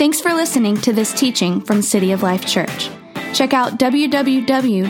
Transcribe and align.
Thanks 0.00 0.18
for 0.18 0.32
listening 0.32 0.78
to 0.78 0.94
this 0.94 1.12
teaching 1.12 1.60
from 1.60 1.82
City 1.82 2.12
of 2.12 2.22
Life 2.22 2.46
Church. 2.46 2.88
Check 3.34 3.52
out 3.52 3.78
www.col.tv 3.78 4.82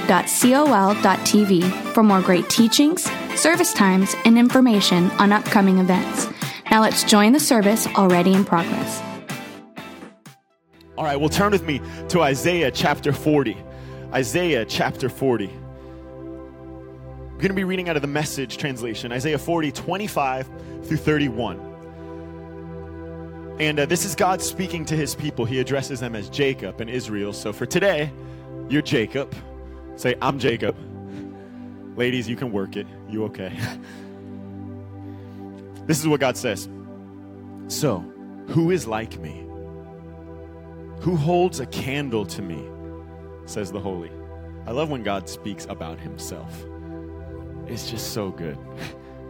for 1.93 2.03
more 2.05 2.21
great 2.21 2.49
teachings, 2.49 3.11
service 3.35 3.73
times, 3.73 4.15
and 4.25 4.39
information 4.39 5.11
on 5.19 5.33
upcoming 5.33 5.79
events. 5.79 6.29
Now 6.71 6.83
let's 6.83 7.03
join 7.03 7.33
the 7.33 7.41
service 7.41 7.89
already 7.89 8.35
in 8.35 8.45
progress. 8.45 9.03
All 10.97 11.03
right, 11.03 11.19
well, 11.19 11.29
turn 11.29 11.51
with 11.51 11.65
me 11.65 11.81
to 12.11 12.21
Isaiah 12.21 12.71
chapter 12.71 13.13
40. 13.13 13.57
Isaiah 14.13 14.65
chapter 14.65 15.09
40. 15.09 15.49
We're 15.49 17.31
going 17.33 17.49
to 17.49 17.55
be 17.55 17.65
reading 17.65 17.89
out 17.89 17.97
of 17.97 18.03
the 18.03 18.07
message 18.07 18.59
translation, 18.59 19.11
Isaiah 19.11 19.39
40, 19.39 19.73
25 19.73 20.49
through 20.85 20.99
31. 20.99 21.70
And 23.61 23.79
uh, 23.79 23.85
this 23.85 24.07
is 24.07 24.15
God 24.15 24.41
speaking 24.41 24.87
to 24.87 24.97
his 24.97 25.15
people. 25.15 25.45
He 25.45 25.61
addresses 25.61 26.01
them 26.01 26.17
as 26.17 26.31
Jacob 26.31 26.81
and 26.81 26.89
Israel. 26.89 27.35
So 27.35 27.53
for 27.53 27.67
today, 27.67 28.11
you're 28.71 28.81
Jacob. 28.81 29.35
Say, 29.97 30.15
I'm 30.23 30.39
Jacob. 30.39 30.75
Ladies, 31.95 32.27
you 32.27 32.37
can 32.37 32.53
work 32.53 32.77
it. 32.77 32.87
You 33.07 33.25
okay? 33.25 33.55
this 35.87 36.01
is 36.01 36.09
what 36.09 36.21
God 36.21 36.39
says. 36.39 36.71
So, 37.69 37.99
who 38.47 38.71
is 38.71 38.87
like 38.87 39.19
me? 39.19 39.47
Who 41.01 41.15
holds 41.15 41.61
a 41.61 41.67
candle 41.67 42.25
to 42.27 42.41
me? 42.41 42.65
Says 43.45 43.71
the 43.71 43.81
Holy. 43.81 44.11
I 44.67 44.71
love 44.71 44.89
when 44.89 45.03
God 45.03 45.29
speaks 45.29 45.67
about 45.67 46.01
himself. 46.01 46.65
It's 47.67 47.91
just 47.91 48.15
so 48.15 48.31
good. 48.31 48.57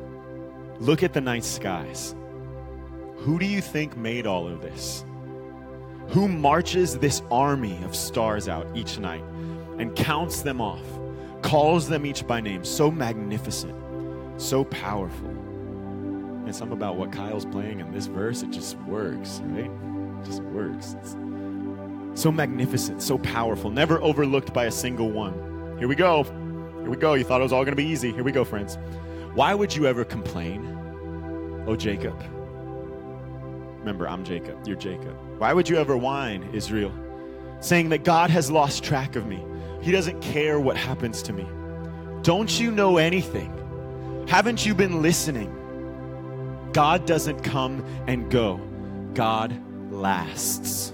Look 0.78 1.02
at 1.02 1.14
the 1.14 1.20
night 1.20 1.44
skies. 1.44 2.14
Who 3.20 3.38
do 3.38 3.44
you 3.44 3.60
think 3.60 3.98
made 3.98 4.26
all 4.26 4.48
of 4.48 4.62
this? 4.62 5.04
Who 6.08 6.26
marches 6.26 6.98
this 6.98 7.20
army 7.30 7.78
of 7.84 7.94
stars 7.94 8.48
out 8.48 8.66
each 8.74 8.98
night 8.98 9.22
and 9.78 9.94
counts 9.94 10.40
them 10.40 10.58
off, 10.58 10.82
calls 11.42 11.86
them 11.86 12.06
each 12.06 12.26
by 12.26 12.40
name? 12.40 12.64
So 12.64 12.90
magnificent, 12.90 13.74
so 14.40 14.64
powerful. 14.64 15.28
And 15.28 16.56
something 16.56 16.76
about 16.76 16.96
what 16.96 17.12
Kyle's 17.12 17.44
playing 17.44 17.80
in 17.80 17.92
this 17.92 18.06
verse, 18.06 18.42
it 18.42 18.52
just 18.52 18.78
works, 18.78 19.42
right? 19.44 19.70
It 19.70 20.24
just 20.24 20.42
works. 20.44 20.96
It's 20.98 21.14
so 22.14 22.32
magnificent, 22.32 23.02
so 23.02 23.18
powerful, 23.18 23.70
never 23.70 24.00
overlooked 24.00 24.54
by 24.54 24.64
a 24.64 24.72
single 24.72 25.10
one. 25.10 25.76
Here 25.78 25.88
we 25.88 25.94
go. 25.94 26.22
Here 26.24 26.88
we 26.88 26.96
go. 26.96 27.12
You 27.12 27.24
thought 27.24 27.40
it 27.40 27.44
was 27.44 27.52
all 27.52 27.64
going 27.64 27.76
to 27.76 27.82
be 27.82 27.84
easy. 27.84 28.12
Here 28.12 28.24
we 28.24 28.32
go, 28.32 28.44
friends. 28.44 28.78
Why 29.34 29.52
would 29.52 29.76
you 29.76 29.86
ever 29.86 30.06
complain, 30.06 31.64
oh 31.66 31.76
Jacob? 31.76 32.18
Remember, 33.80 34.06
I'm 34.06 34.24
Jacob. 34.24 34.58
You're 34.66 34.76
Jacob. 34.76 35.16
Why 35.38 35.54
would 35.54 35.66
you 35.66 35.76
ever 35.78 35.96
whine, 35.96 36.48
Israel? 36.52 36.92
Saying 37.60 37.88
that 37.88 38.04
God 38.04 38.28
has 38.28 38.50
lost 38.50 38.84
track 38.84 39.16
of 39.16 39.26
me. 39.26 39.42
He 39.80 39.90
doesn't 39.90 40.20
care 40.20 40.60
what 40.60 40.76
happens 40.76 41.22
to 41.22 41.32
me. 41.32 41.46
Don't 42.22 42.60
you 42.60 42.70
know 42.70 42.98
anything? 42.98 43.56
Haven't 44.28 44.66
you 44.66 44.74
been 44.74 45.00
listening? 45.00 45.56
God 46.74 47.06
doesn't 47.06 47.40
come 47.42 47.82
and 48.06 48.30
go, 48.30 48.60
God 49.14 49.58
lasts. 49.90 50.92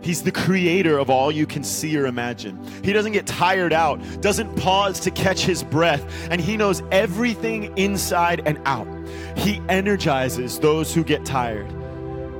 He's 0.00 0.22
the 0.22 0.30
creator 0.30 0.98
of 0.98 1.10
all 1.10 1.32
you 1.32 1.44
can 1.44 1.64
see 1.64 1.98
or 1.98 2.06
imagine. 2.06 2.64
He 2.84 2.92
doesn't 2.92 3.10
get 3.10 3.26
tired 3.26 3.72
out, 3.72 4.00
doesn't 4.20 4.54
pause 4.54 5.00
to 5.00 5.10
catch 5.10 5.40
his 5.40 5.64
breath, 5.64 6.28
and 6.30 6.40
he 6.40 6.56
knows 6.56 6.84
everything 6.92 7.76
inside 7.76 8.42
and 8.46 8.60
out. 8.64 8.86
He 9.36 9.60
energizes 9.68 10.60
those 10.60 10.94
who 10.94 11.02
get 11.02 11.24
tired 11.24 11.66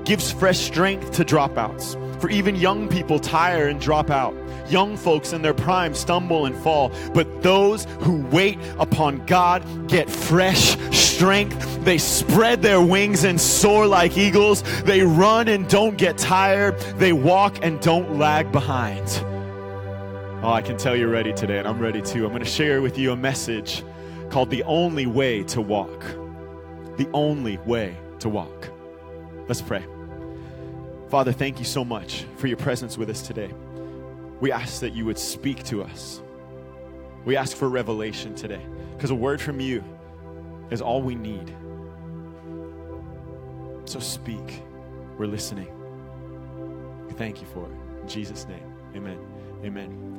gives 0.07 0.33
fresh 0.33 0.59
strength 0.59 1.13
to 1.13 1.25
dropouts. 1.25 2.01
For 2.21 2.31
even 2.31 2.57
young 2.57 2.89
people 2.89 3.19
tire 3.19 3.67
and 3.67 3.79
drop 3.79 4.09
out. 4.09 4.35
Young 4.71 4.97
folks 4.97 5.33
in 5.33 5.43
their 5.43 5.53
prime 5.53 5.95
stumble 5.95 6.47
and 6.47 6.57
fall. 6.57 6.91
But 7.13 7.43
those 7.43 7.85
who 8.01 8.25
wait 8.29 8.59
upon 8.79 9.27
God 9.27 9.63
get 9.89 10.09
fresh 10.09 10.77
strength. 10.95 11.85
They 11.85 11.99
spread 11.99 12.63
their 12.63 12.81
wings 12.81 13.25
and 13.25 13.41
soar 13.41 13.87
like 13.87 14.17
eagles. 14.17 14.63
They 14.83 15.03
run 15.03 15.49
and 15.49 15.69
don't 15.69 15.99
get 15.99 16.17
tired. 16.17 16.79
They 16.97 17.13
walk 17.13 17.59
and 17.63 17.81
don't 17.81 18.19
lag 18.19 18.51
behind. 18.51 19.07
Oh, 20.43 20.53
I 20.53 20.63
can 20.63 20.77
tell 20.77 20.95
you're 20.95 21.09
ready 21.09 21.33
today, 21.33 21.59
and 21.59 21.67
I'm 21.67 21.79
ready 21.79 22.01
too. 22.01 22.25
I'm 22.25 22.31
going 22.31 22.45
to 22.45 22.49
share 22.49 22.81
with 22.81 22.99
you 22.99 23.13
a 23.13 23.17
message 23.17 23.83
called 24.31 24.51
The 24.51 24.63
Only 24.65 25.07
Way 25.07 25.43
to 25.45 25.61
Walk. 25.61 26.01
The 26.97 27.09
Only 27.13 27.59
Way 27.59 27.97
to 28.21 28.29
Walk. 28.29 28.71
Let's 29.49 29.63
pray. 29.63 29.85
Father, 31.09 31.33
thank 31.33 31.59
you 31.59 31.65
so 31.65 31.85
much 31.85 32.25
for 32.37 32.49
your 32.49 32.57
presence 32.57 32.99
with 32.99 33.09
us 33.11 33.23
today. 33.23 33.51
We 34.41 34.51
ask 34.53 34.81
that 34.81 34.93
you 34.93 35.05
would 35.05 35.19
speak 35.19 35.63
to 35.65 35.83
us. 35.83 36.21
We 37.25 37.37
ask 37.37 37.57
for 37.57 37.69
revelation 37.69 38.35
today 38.35 38.61
because 38.95 39.11
a 39.11 39.15
word 39.15 39.41
from 39.41 39.61
you 39.61 39.85
is 40.71 40.81
all 40.81 41.03
we 41.03 41.15
need. 41.15 41.55
So 43.85 44.01
speak. 44.01 44.63
We're 45.17 45.27
listening. 45.27 45.69
Thank 47.13 47.41
you 47.41 47.47
for 47.49 47.65
it. 47.65 48.03
In 48.03 48.09
Jesus' 48.09 48.47
name, 48.47 48.75
amen. 48.95 49.19
Amen. 49.65 50.16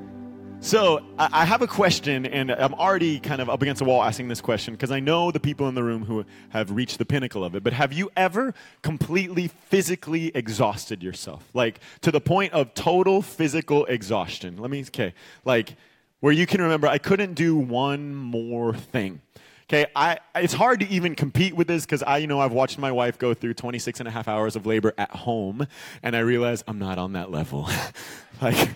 So 0.60 1.02
I 1.18 1.46
have 1.46 1.62
a 1.62 1.68
question, 1.68 2.26
and 2.26 2.52
I'm 2.52 2.74
already 2.74 3.20
kind 3.20 3.42
of 3.42 3.50
up 3.50 3.62
against 3.62 3.80
the 3.80 3.86
wall 3.86 4.04
asking 4.04 4.28
this 4.28 4.42
question 4.42 4.74
because 4.74 4.92
I 4.92 5.00
know 5.00 5.32
the 5.32 5.40
people 5.40 5.70
in 5.70 5.76
the 5.76 5.84
room 5.84 6.04
who 6.04 6.26
have 6.50 6.72
reached 6.72 6.98
the 6.98 7.06
pinnacle 7.06 7.44
of 7.44 7.56
it. 7.56 7.64
But 7.64 7.74
have 7.74 7.94
you 7.94 8.10
ever 8.18 8.54
completely 8.82 9.48
physically 9.48 10.32
exhausted 10.36 11.02
yourself, 11.02 11.48
like 11.54 11.80
to 12.02 12.12
the 12.12 12.20
point 12.20 12.54
of 12.54 12.74
total 12.74 13.22
physical 13.22 13.86
exhaustion? 13.86 14.58
Let 14.58 14.72
me, 14.72 14.82
okay, 14.82 15.14
like 15.46 15.76
where 16.20 16.34
you 16.34 16.46
can 16.46 16.62
remember, 16.62 16.88
I 16.88 16.98
couldn't 16.98 17.36
do 17.36 17.56
one 17.56 18.14
more 18.14 18.74
thing. 18.74 19.22
Okay, 19.70 19.86
I, 19.96 20.18
it's 20.36 20.54
hard 20.54 20.80
to 20.80 20.88
even 20.90 21.14
compete 21.16 21.54
with 21.54 21.68
this 21.68 21.86
because 21.86 22.02
I, 22.02 22.18
you 22.18 22.28
know, 22.28 22.40
I've 22.40 22.54
watched 22.54 22.78
my 22.78 22.92
wife 22.92 23.20
go 23.20 23.34
through 23.34 23.54
26 23.54 24.00
and 24.00 24.08
a 24.08 24.12
half 24.12 24.28
hours 24.28 24.56
of 24.56 24.66
labor 24.66 24.94
at 24.98 25.12
home, 25.12 25.68
and 26.02 26.16
I 26.16 26.20
realize 26.20 26.64
I'm 26.68 26.80
not 26.80 26.98
on 26.98 27.14
that 27.14 27.32
level. 27.32 27.70
like, 28.42 28.70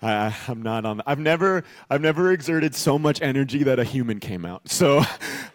I, 0.00 0.34
am 0.48 0.62
not 0.62 0.84
on. 0.84 1.02
I've 1.06 1.18
never, 1.18 1.64
I've 1.90 2.00
never 2.00 2.32
exerted 2.32 2.74
so 2.74 2.98
much 2.98 3.20
energy 3.20 3.64
that 3.64 3.78
a 3.78 3.84
human 3.84 4.20
came 4.20 4.44
out. 4.44 4.68
So, 4.68 4.98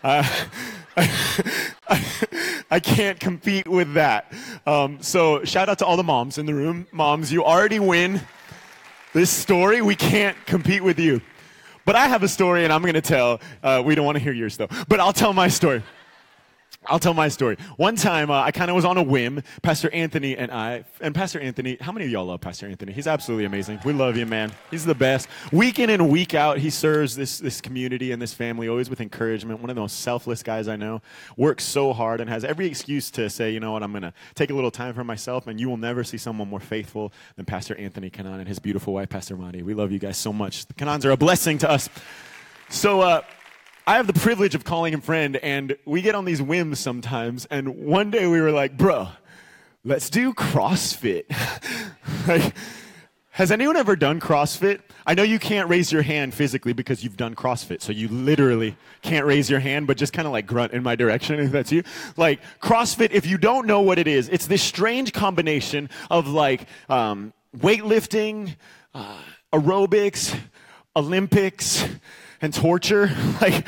uh, 0.04 0.44
I, 0.98 2.06
I, 2.70 2.80
can't 2.80 3.20
compete 3.20 3.68
with 3.68 3.94
that. 3.94 4.32
Um, 4.68 5.02
so, 5.02 5.44
shout 5.44 5.70
out 5.70 5.80
to 5.80 5.86
all 5.86 5.98
the 5.98 6.04
moms 6.04 6.38
in 6.38 6.46
the 6.46 6.54
room. 6.54 6.88
Moms, 6.92 7.32
you 7.32 7.44
already 7.44 7.80
win 7.80 8.22
this 9.14 9.30
story. 9.30 9.82
We 9.82 9.96
can't 9.96 10.38
compete 10.46 10.84
with 10.84 11.00
you. 11.00 11.22
But 11.86 11.96
I 11.96 12.08
have 12.08 12.24
a 12.24 12.28
story, 12.28 12.64
and 12.64 12.72
I'm 12.72 12.82
going 12.82 12.94
to 12.94 13.02
tell. 13.02 13.42
Uh, 13.62 13.82
we 13.86 13.96
don't 13.96 14.06
want 14.06 14.18
to 14.18 14.24
hear 14.24 14.34
yours 14.34 14.58
though, 14.58 14.70
but 14.88 15.00
I'll 15.00 15.14
tell 15.14 15.34
my 15.34 15.48
story. 15.48 15.84
I'll 16.86 17.00
tell 17.00 17.14
my 17.14 17.28
story. 17.30 17.58
One 17.78 17.96
time, 17.96 18.30
uh, 18.30 18.42
I 18.42 18.52
kind 18.52 18.70
of 18.70 18.76
was 18.76 18.86
on 18.86 18.98
a 18.98 19.04
whim. 19.04 19.42
Pastor 19.62 19.90
Anthony 19.92 20.36
and 20.36 20.52
I, 20.52 20.84
and 21.00 21.16
Pastor 21.16 21.40
Anthony, 21.40 21.78
how 21.80 21.92
many 21.92 22.06
of 22.06 22.12
y'all 22.12 22.26
love 22.26 22.42
Pastor 22.42 22.68
Anthony? 22.68 22.92
He's 22.92 23.08
absolutely 23.08 23.46
amazing. 23.46 23.80
We 23.86 23.94
love 23.94 24.18
you, 24.18 24.26
man. 24.26 24.52
He's 24.70 24.86
the 24.86 24.96
best. 24.96 25.28
Week 25.52 25.80
in 25.80 25.90
and 25.90 26.10
week 26.10 26.34
out, 26.34 26.58
he 26.58 26.70
serves 26.70 27.16
this, 27.16 27.40
this 27.40 27.62
community 27.62 28.12
and 28.12 28.22
this 28.22 28.34
family 28.34 28.68
always 28.68 28.90
with 28.90 29.02
encouragement. 29.02 29.62
One 29.62 29.70
of 29.70 29.76
the 29.76 29.82
most 29.82 30.02
selfless 30.02 30.44
guys 30.44 30.68
I 30.68 30.76
know. 30.76 31.02
Works 31.38 31.64
so 31.64 31.94
hard 31.94 32.22
and 32.22 32.30
has 32.30 32.44
every 32.44 32.68
excuse 32.68 33.10
to 33.12 33.30
say, 33.30 33.52
you 33.52 33.60
know 33.60 33.72
what, 33.72 33.84
I'm 33.84 33.92
going 33.92 34.04
to 34.04 34.14
take 34.36 34.50
a 34.50 34.54
little 34.54 34.72
time 34.72 34.94
for 34.94 35.04
myself. 35.04 35.48
And 35.48 35.60
you 35.60 35.70
will 35.70 35.78
never 35.78 36.04
see 36.04 36.18
someone 36.18 36.50
more 36.50 36.60
faithful 36.60 37.14
than 37.36 37.46
Pastor 37.46 37.76
Anthony 37.78 38.10
Kanan 38.10 38.40
and 38.40 38.48
his 38.48 38.60
beautiful 38.60 38.94
wife, 38.94 39.10
Pastor 39.10 39.38
Madi. 39.38 39.64
We 39.64 39.74
love 39.74 39.92
you 39.92 40.00
guys 40.00 40.18
so 40.18 40.34
much. 40.34 40.66
The 40.66 40.74
Kanans 40.74 41.06
are 41.06 41.12
a 41.12 41.18
blessing 41.18 41.58
to 41.60 41.70
us. 41.70 41.90
So, 42.70 43.02
uh, 43.02 43.22
I 43.86 43.98
have 43.98 44.08
the 44.08 44.14
privilege 44.14 44.56
of 44.56 44.64
calling 44.64 44.94
him 44.94 45.02
friend, 45.02 45.36
and 45.36 45.76
we 45.84 46.02
get 46.02 46.16
on 46.16 46.24
these 46.24 46.42
whims 46.42 46.80
sometimes. 46.80 47.46
And 47.48 47.86
one 47.86 48.12
day 48.12 48.28
we 48.28 48.40
were 48.40 48.52
like, 48.52 48.78
bro, 48.78 49.10
let's 49.84 50.10
do 50.10 50.34
CrossFit. 50.34 51.26
like, 52.28 52.56
has 53.32 53.52
anyone 53.52 53.76
ever 53.76 53.98
done 53.98 54.22
CrossFit? 54.22 54.80
I 55.06 55.16
know 55.16 55.24
you 55.24 55.38
can't 55.38 55.68
raise 55.68 55.92
your 55.92 56.02
hand 56.02 56.34
physically 56.34 56.72
because 56.72 57.04
you've 57.04 57.18
done 57.18 57.36
CrossFit, 57.36 57.82
so 57.82 57.92
you 57.92 58.08
literally 58.08 58.78
can't 59.02 59.26
raise 59.26 59.50
your 59.50 59.60
hand, 59.60 59.86
but 59.86 59.98
just 59.98 60.14
kind 60.14 60.28
of 60.28 60.32
like 60.32 60.48
grunt 60.48 60.72
in 60.72 60.82
my 60.82 60.96
direction 60.96 61.38
if 61.42 61.52
that's 61.52 61.72
you. 61.72 61.84
Like 62.16 62.40
CrossFit, 62.62 63.12
if 63.12 63.26
you 63.26 63.38
don't 63.38 63.68
know 63.68 63.82
what 63.82 64.00
it 64.00 64.08
is, 64.08 64.30
it's 64.30 64.48
this 64.48 64.64
strange 64.64 65.12
combination 65.12 65.90
of 66.10 66.30
like 66.30 66.68
um, 66.88 67.34
weightlifting, 67.58 68.56
uh, 68.94 69.18
aerobics, 69.52 70.40
Olympics, 70.96 71.86
and 72.44 72.54
torture, 72.54 73.10
like 73.42 73.66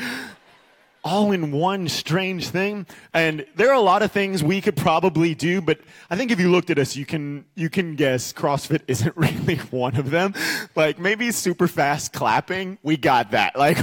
all 1.02 1.32
in 1.32 1.52
one 1.52 1.88
strange 1.88 2.48
thing. 2.48 2.86
And 3.14 3.46
there 3.54 3.70
are 3.70 3.74
a 3.74 3.80
lot 3.80 4.02
of 4.02 4.12
things 4.12 4.44
we 4.44 4.60
could 4.60 4.76
probably 4.76 5.34
do, 5.34 5.60
but 5.60 5.78
I 6.10 6.16
think 6.16 6.30
if 6.30 6.38
you 6.38 6.50
looked 6.50 6.68
at 6.70 6.78
us, 6.78 6.94
you 6.94 7.06
can 7.06 7.44
you 7.54 7.70
can 7.70 7.96
guess 7.96 8.32
CrossFit 8.32 8.82
isn't 8.88 9.16
really 9.16 9.56
one 9.56 9.96
of 9.96 10.10
them. 10.10 10.34
Like 10.76 10.98
maybe 10.98 11.32
super 11.32 11.66
fast 11.66 12.12
clapping, 12.12 12.78
we 12.82 12.96
got 12.96 13.32
that. 13.32 13.56
Like 13.66 13.78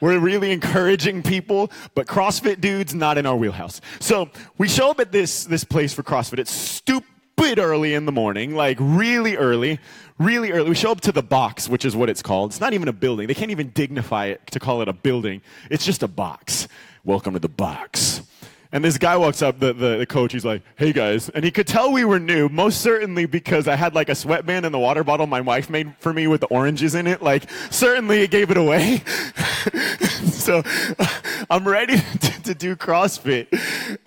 we're 0.00 0.18
really 0.20 0.52
encouraging 0.52 1.24
people, 1.24 1.72
but 1.96 2.06
CrossFit 2.06 2.60
dudes 2.60 2.94
not 2.94 3.18
in 3.18 3.26
our 3.26 3.34
wheelhouse. 3.34 3.80
So 3.98 4.30
we 4.56 4.68
show 4.68 4.90
up 4.90 5.00
at 5.00 5.10
this 5.10 5.44
this 5.44 5.64
place 5.64 5.92
for 5.92 6.04
CrossFit. 6.04 6.38
It's 6.38 6.52
stupid 6.52 7.08
stupid 7.38 7.58
early 7.60 7.94
in 7.94 8.04
the 8.04 8.12
morning, 8.12 8.54
like 8.56 8.76
really 8.80 9.36
early, 9.36 9.78
really 10.18 10.50
early. 10.50 10.70
We 10.70 10.74
show 10.74 10.90
up 10.90 11.00
to 11.02 11.12
the 11.12 11.22
box, 11.22 11.68
which 11.68 11.84
is 11.84 11.94
what 11.94 12.10
it's 12.10 12.20
called. 12.20 12.50
It's 12.50 12.60
not 12.60 12.72
even 12.72 12.88
a 12.88 12.92
building. 12.92 13.28
They 13.28 13.34
can't 13.34 13.52
even 13.52 13.70
dignify 13.70 14.26
it 14.26 14.44
to 14.50 14.58
call 14.58 14.82
it 14.82 14.88
a 14.88 14.92
building. 14.92 15.40
It's 15.70 15.84
just 15.84 16.02
a 16.02 16.08
box. 16.08 16.66
Welcome 17.04 17.34
to 17.34 17.38
the 17.38 17.48
box. 17.48 18.22
And 18.70 18.84
this 18.84 18.98
guy 18.98 19.16
walks 19.16 19.40
up, 19.40 19.60
the, 19.60 19.72
the, 19.72 19.96
the, 19.98 20.06
coach, 20.06 20.32
he's 20.32 20.44
like, 20.44 20.62
hey 20.76 20.92
guys. 20.92 21.30
And 21.30 21.42
he 21.42 21.50
could 21.50 21.66
tell 21.66 21.90
we 21.90 22.04
were 22.04 22.18
new, 22.18 22.50
most 22.50 22.82
certainly 22.82 23.24
because 23.24 23.66
I 23.66 23.76
had 23.76 23.94
like 23.94 24.10
a 24.10 24.14
sweatband 24.14 24.66
and 24.66 24.74
the 24.74 24.78
water 24.78 25.02
bottle 25.02 25.26
my 25.26 25.40
wife 25.40 25.70
made 25.70 25.94
for 26.00 26.12
me 26.12 26.26
with 26.26 26.42
the 26.42 26.48
oranges 26.48 26.94
in 26.94 27.06
it. 27.06 27.22
Like, 27.22 27.48
certainly 27.70 28.20
it 28.20 28.30
gave 28.30 28.50
it 28.50 28.58
away. 28.58 28.98
so 30.48 30.62
I'm 31.50 31.66
ready 31.66 31.96
to, 32.20 32.42
to, 32.42 32.54
do 32.54 32.76
CrossFit. 32.76 33.48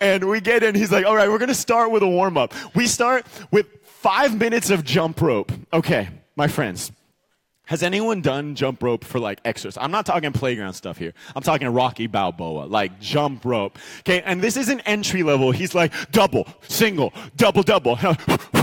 And 0.01 0.27
we 0.27 0.41
get 0.41 0.63
in, 0.63 0.73
he's 0.73 0.91
like, 0.91 1.05
all 1.05 1.15
right, 1.15 1.29
we're 1.29 1.37
going 1.37 1.49
to 1.49 1.55
start 1.55 1.91
with 1.91 2.01
a 2.01 2.09
warm 2.09 2.35
up. 2.35 2.53
We 2.75 2.87
start 2.87 3.25
with 3.51 3.67
five 3.83 4.37
minutes 4.37 4.71
of 4.71 4.83
jump 4.83 5.21
rope. 5.21 5.51
Okay, 5.71 6.09
my 6.35 6.47
friends. 6.47 6.91
Has 7.65 7.83
anyone 7.83 8.21
done 8.21 8.55
jump 8.55 8.81
rope 8.83 9.05
for 9.05 9.19
like 9.19 9.39
exercise? 9.45 9.81
I'm 9.81 9.91
not 9.91 10.05
talking 10.05 10.33
playground 10.33 10.73
stuff 10.73 10.97
here. 10.97 11.13
I'm 11.35 11.43
talking 11.43 11.69
Rocky 11.69 12.07
Balboa, 12.07 12.65
like 12.65 12.99
jump 12.99 13.45
rope. 13.45 13.77
Okay, 13.99 14.21
and 14.23 14.41
this 14.41 14.57
is 14.57 14.67
an 14.69 14.81
entry 14.81 15.23
level. 15.23 15.51
He's 15.51 15.73
like 15.75 15.93
double, 16.11 16.47
single, 16.63 17.13
double, 17.37 17.63
double. 17.63 17.97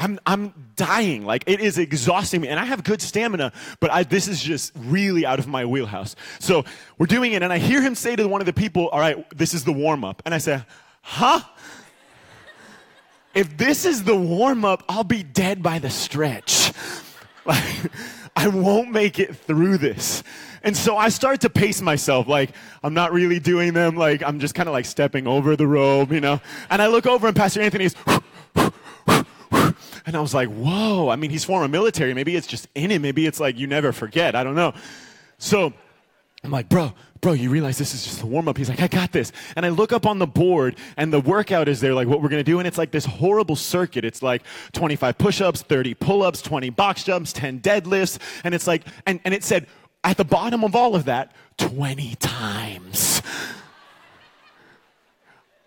I'm, 0.00 0.18
I'm 0.24 0.54
dying. 0.76 1.26
Like 1.26 1.44
it 1.46 1.60
is 1.60 1.76
exhausting 1.76 2.40
me. 2.40 2.48
And 2.48 2.58
I 2.58 2.64
have 2.64 2.82
good 2.82 3.02
stamina, 3.02 3.52
but 3.80 3.90
I, 3.90 4.02
this 4.02 4.28
is 4.28 4.42
just 4.42 4.72
really 4.74 5.26
out 5.26 5.38
of 5.38 5.46
my 5.46 5.66
wheelhouse. 5.66 6.16
So 6.38 6.64
we're 6.96 7.06
doing 7.06 7.32
it, 7.32 7.42
and 7.42 7.52
I 7.52 7.58
hear 7.58 7.82
him 7.82 7.94
say 7.94 8.16
to 8.16 8.26
one 8.26 8.40
of 8.40 8.46
the 8.46 8.52
people, 8.54 8.88
All 8.88 8.98
right, 8.98 9.26
this 9.36 9.52
is 9.52 9.64
the 9.64 9.72
warm 9.72 10.02
up. 10.04 10.22
And 10.24 10.34
I 10.34 10.38
say, 10.38 10.62
Huh? 11.02 11.40
If 13.34 13.56
this 13.58 13.84
is 13.84 14.02
the 14.02 14.16
warm 14.16 14.64
up, 14.64 14.82
I'll 14.88 15.04
be 15.04 15.22
dead 15.22 15.62
by 15.62 15.78
the 15.78 15.90
stretch. 15.90 16.72
Like, 17.46 17.90
I 18.36 18.48
won't 18.48 18.90
make 18.90 19.18
it 19.18 19.34
through 19.34 19.78
this. 19.78 20.22
And 20.62 20.76
so 20.76 20.96
I 20.98 21.08
start 21.08 21.40
to 21.40 21.50
pace 21.50 21.80
myself, 21.80 22.28
like, 22.28 22.50
I'm 22.82 22.92
not 22.92 23.12
really 23.12 23.40
doing 23.40 23.72
them, 23.72 23.96
like, 23.96 24.22
I'm 24.22 24.40
just 24.40 24.54
kind 24.54 24.68
of 24.68 24.74
like 24.74 24.84
stepping 24.84 25.26
over 25.26 25.56
the 25.56 25.66
rope, 25.66 26.12
you 26.12 26.20
know? 26.20 26.38
And 26.68 26.82
I 26.82 26.88
look 26.88 27.06
over 27.06 27.26
and 27.26 27.34
Pastor 27.34 27.62
Anthony's, 27.62 27.94
and 30.10 30.16
I 30.16 30.20
was 30.20 30.34
like, 30.34 30.48
whoa, 30.48 31.08
I 31.08 31.14
mean, 31.14 31.30
he's 31.30 31.44
former 31.44 31.68
military. 31.68 32.12
Maybe 32.14 32.34
it's 32.34 32.48
just 32.48 32.66
in 32.74 32.90
him. 32.90 33.02
Maybe 33.02 33.26
it's 33.26 33.38
like 33.38 33.56
you 33.56 33.68
never 33.68 33.92
forget. 33.92 34.34
I 34.34 34.42
don't 34.42 34.56
know. 34.56 34.74
So 35.38 35.72
I'm 36.42 36.50
like, 36.50 36.68
bro, 36.68 36.92
bro, 37.20 37.32
you 37.32 37.48
realize 37.48 37.78
this 37.78 37.94
is 37.94 38.02
just 38.02 38.22
a 38.22 38.26
warm 38.26 38.48
up. 38.48 38.56
He's 38.56 38.68
like, 38.68 38.80
I 38.80 38.88
got 38.88 39.12
this. 39.12 39.30
And 39.54 39.64
I 39.64 39.68
look 39.68 39.92
up 39.92 40.06
on 40.06 40.18
the 40.18 40.26
board 40.26 40.74
and 40.96 41.12
the 41.12 41.20
workout 41.20 41.68
is 41.68 41.80
there, 41.80 41.94
like 41.94 42.08
what 42.08 42.20
we're 42.20 42.28
going 42.28 42.40
to 42.40 42.50
do. 42.50 42.58
And 42.58 42.66
it's 42.66 42.76
like 42.76 42.90
this 42.90 43.04
horrible 43.04 43.54
circuit. 43.54 44.04
It's 44.04 44.20
like 44.20 44.42
25 44.72 45.16
push 45.16 45.40
ups, 45.40 45.62
30 45.62 45.94
pull 45.94 46.24
ups, 46.24 46.42
20 46.42 46.70
box 46.70 47.04
jumps, 47.04 47.32
10 47.32 47.60
deadlifts. 47.60 48.18
And 48.42 48.52
it's 48.52 48.66
like, 48.66 48.82
and, 49.06 49.20
and 49.24 49.32
it 49.32 49.44
said 49.44 49.68
at 50.02 50.16
the 50.16 50.24
bottom 50.24 50.64
of 50.64 50.74
all 50.74 50.96
of 50.96 51.04
that, 51.04 51.32
20 51.58 52.16
times. 52.16 53.22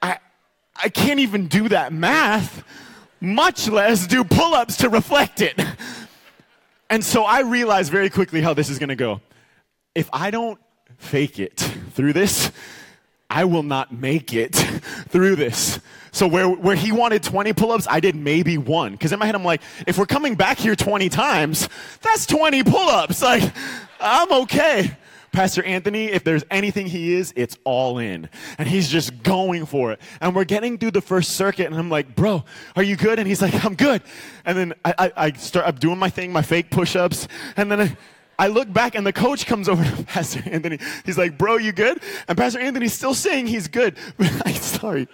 I, 0.01 0.19
I 0.75 0.90
can't 0.90 1.22
even 1.22 1.48
do 1.48 1.69
that 1.69 1.94
math, 1.94 2.66
much 3.23 3.69
less 3.69 4.05
do 4.05 4.23
pull 4.23 4.53
ups 4.53 4.77
to 4.77 4.89
reflect 4.89 5.41
it. 5.41 5.59
And 6.89 7.03
so 7.03 7.23
I 7.23 7.41
realized 7.41 7.91
very 7.91 8.09
quickly 8.09 8.41
how 8.41 8.53
this 8.53 8.69
is 8.69 8.77
going 8.77 8.89
to 8.89 8.95
go. 8.95 9.21
If 9.95 10.09
I 10.11 10.29
don't 10.29 10.59
fake 10.97 11.39
it 11.39 11.57
through 11.93 12.13
this, 12.13 12.51
I 13.29 13.45
will 13.45 13.63
not 13.63 13.91
make 13.91 14.33
it 14.33 14.55
through 15.09 15.37
this. 15.37 15.79
So 16.11 16.27
where, 16.27 16.47
where 16.47 16.75
he 16.75 16.91
wanted 16.91 17.23
20 17.23 17.53
pull-ups, 17.53 17.87
I 17.89 17.99
did 17.99 18.15
maybe 18.15 18.59
one. 18.59 18.91
Because 18.91 19.11
in 19.11 19.19
my 19.19 19.25
head, 19.25 19.33
I'm 19.33 19.43
like, 19.43 19.61
if 19.87 19.97
we're 19.97 20.05
coming 20.05 20.35
back 20.35 20.59
here 20.59 20.75
20 20.75 21.09
times, 21.09 21.67
that's 22.01 22.27
20 22.27 22.63
pull-ups. 22.63 23.23
Like, 23.23 23.51
I'm 23.99 24.31
okay. 24.43 24.95
Pastor 25.33 25.63
Anthony, 25.63 26.06
if 26.06 26.24
there's 26.24 26.44
anything 26.51 26.85
he 26.85 27.13
is, 27.13 27.33
it's 27.35 27.57
all 27.63 27.97
in. 27.97 28.30
And 28.59 28.69
he's 28.69 28.88
just 28.88 29.24
going 29.24 29.65
for 29.65 29.91
it. 29.91 30.00
And 30.21 30.35
we're 30.35 30.45
getting 30.45 30.77
through 30.77 30.91
the 30.91 31.01
first 31.01 31.31
circuit, 31.31 31.65
and 31.65 31.75
I'm 31.75 31.89
like, 31.89 32.15
bro, 32.15 32.45
are 32.75 32.83
you 32.83 32.95
good? 32.95 33.18
And 33.18 33.27
he's 33.27 33.41
like, 33.41 33.65
I'm 33.65 33.74
good. 33.74 34.03
And 34.45 34.57
then 34.57 34.74
I, 34.85 34.94
I, 34.97 35.12
I 35.18 35.31
start, 35.33 35.68
I'm 35.68 35.75
doing 35.75 35.97
my 35.97 36.09
thing, 36.09 36.31
my 36.31 36.44
fake 36.44 36.69
push-ups, 36.69 37.27
and 37.57 37.71
then 37.71 37.81
I, 37.81 37.97
I 38.38 38.47
look 38.47 38.71
back 38.71 38.94
and 38.94 39.06
the 39.06 39.13
coach 39.13 39.47
comes 39.47 39.68
over 39.69 39.83
to 39.83 40.03
Pastor 40.03 40.44
Anthony. 40.45 40.77
He's 41.03 41.18
like, 41.18 41.38
Bro, 41.38 41.57
you 41.57 41.71
good? 41.71 42.01
And 42.27 42.38
Pastor 42.38 42.59
Anthony's 42.59 42.94
still 42.94 43.15
saying 43.15 43.47
he's 43.47 43.68
good. 43.68 43.97
I'm 44.19 44.53
sorry. 44.53 45.07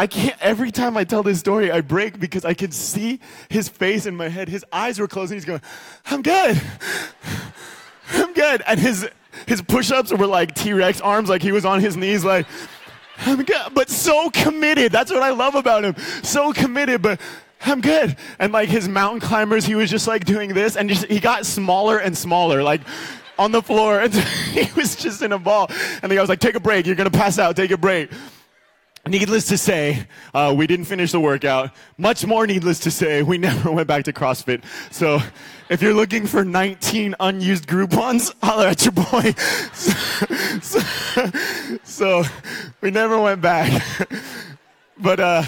I 0.00 0.06
can't, 0.06 0.36
every 0.40 0.70
time 0.70 0.96
I 0.96 1.02
tell 1.02 1.24
this 1.24 1.40
story, 1.40 1.72
I 1.72 1.80
break 1.80 2.20
because 2.20 2.44
I 2.44 2.54
can 2.54 2.70
see 2.70 3.18
his 3.48 3.68
face 3.68 4.06
in 4.06 4.16
my 4.16 4.28
head. 4.28 4.48
His 4.48 4.64
eyes 4.72 5.00
were 5.00 5.08
closed 5.08 5.32
he's 5.32 5.44
going, 5.44 5.60
I'm 6.06 6.22
good. 6.22 6.62
I'm 8.08 8.32
good. 8.32 8.62
And 8.66 8.78
his, 8.78 9.08
his 9.46 9.62
push 9.62 9.90
ups 9.90 10.12
were 10.12 10.26
like 10.26 10.54
T 10.54 10.72
Rex 10.72 11.00
arms, 11.00 11.28
like 11.28 11.42
he 11.42 11.52
was 11.52 11.64
on 11.64 11.80
his 11.80 11.96
knees, 11.96 12.24
like, 12.24 12.46
I'm 13.18 13.42
good. 13.42 13.74
But 13.74 13.90
so 13.90 14.30
committed. 14.30 14.92
That's 14.92 15.10
what 15.10 15.22
I 15.22 15.30
love 15.30 15.54
about 15.54 15.84
him. 15.84 15.96
So 16.22 16.52
committed, 16.52 17.02
but 17.02 17.20
I'm 17.60 17.80
good. 17.80 18.16
And 18.38 18.52
like 18.52 18.68
his 18.68 18.88
mountain 18.88 19.20
climbers, 19.20 19.64
he 19.64 19.74
was 19.74 19.90
just 19.90 20.06
like 20.06 20.24
doing 20.24 20.54
this 20.54 20.76
and 20.76 20.88
just, 20.88 21.06
he 21.06 21.18
got 21.18 21.44
smaller 21.44 21.98
and 21.98 22.16
smaller, 22.16 22.62
like 22.62 22.80
on 23.38 23.52
the 23.52 23.62
floor. 23.62 24.00
And 24.08 24.14
he 24.14 24.72
was 24.80 24.96
just 24.96 25.22
in 25.22 25.32
a 25.32 25.38
ball. 25.38 25.68
And 26.02 26.10
the 26.10 26.16
guy 26.16 26.20
was 26.20 26.28
like, 26.28 26.40
take 26.40 26.54
a 26.54 26.60
break. 26.60 26.86
You're 26.86 26.96
to 26.96 27.10
pass 27.10 27.38
out. 27.38 27.56
Take 27.56 27.70
a 27.70 27.76
break. 27.76 28.10
Needless 29.08 29.46
to 29.48 29.56
say, 29.56 30.06
uh, 30.34 30.54
we 30.54 30.66
didn't 30.66 30.84
finish 30.84 31.12
the 31.12 31.20
workout. 31.20 31.70
Much 31.96 32.26
more 32.26 32.46
needless 32.46 32.78
to 32.80 32.90
say, 32.90 33.22
we 33.22 33.38
never 33.48 33.72
went 33.72 33.88
back 33.88 34.04
to 34.04 34.12
CrossFit. 34.12 34.62
So 34.90 35.20
if 35.70 35.80
you're 35.80 35.94
looking 35.94 36.26
for 36.26 36.44
19 36.44 37.14
unused 37.18 37.66
Groupons, 37.66 38.34
holler 38.42 38.66
at 38.66 38.84
your 38.84 38.92
boy. 38.92 39.32
so, 39.72 39.92
so, 40.60 41.30
so 41.84 42.22
we 42.82 42.90
never 42.90 43.18
went 43.18 43.40
back. 43.40 43.82
but 44.98 45.20
uh, 45.20 45.42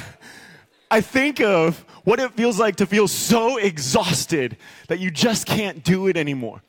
I 0.90 1.02
think 1.02 1.42
of 1.42 1.84
what 2.04 2.18
it 2.18 2.32
feels 2.32 2.58
like 2.58 2.76
to 2.76 2.86
feel 2.86 3.08
so 3.08 3.58
exhausted 3.58 4.56
that 4.88 5.00
you 5.00 5.10
just 5.10 5.46
can't 5.46 5.84
do 5.84 6.06
it 6.06 6.16
anymore. 6.16 6.62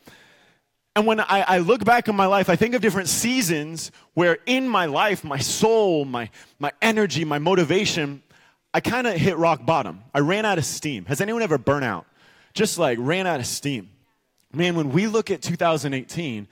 And 0.96 1.08
when 1.08 1.22
I, 1.22 1.46
I, 1.48 1.58
look 1.60 1.86
back 1.86 2.10
on 2.10 2.18
my 2.18 2.26
life, 2.26 2.50
I 2.50 2.58
think 2.58 2.76
of 2.76 2.82
different 2.82 3.08
seasons 3.08 3.92
where 4.14 4.40
in 4.46 4.68
my 4.68 4.88
life, 4.88 5.24
my 5.24 5.38
soul, 5.38 6.04
my, 6.04 6.30
my 6.60 6.74
energy, 6.82 7.24
my 7.24 7.40
motivation, 7.40 8.22
I 8.74 8.82
kind 8.82 9.08
of 9.08 9.14
hit 9.14 9.38
rock 9.38 9.66
bottom. 9.66 10.04
I 10.14 10.20
ran 10.20 10.46
out 10.46 10.58
of 10.58 10.66
steam. 10.66 11.06
Has 11.06 11.22
anyone 11.22 11.42
ever 11.44 11.58
burnt 11.58 11.86
out? 11.86 12.06
Just 12.54 12.78
like 12.78 12.98
ran 13.00 13.26
out 13.26 13.40
of 13.40 13.46
steam. 13.46 13.90
Man, 14.54 14.76
when 14.76 14.92
we 14.92 15.08
look 15.08 15.32
at 15.32 15.42
2018, 15.42 16.48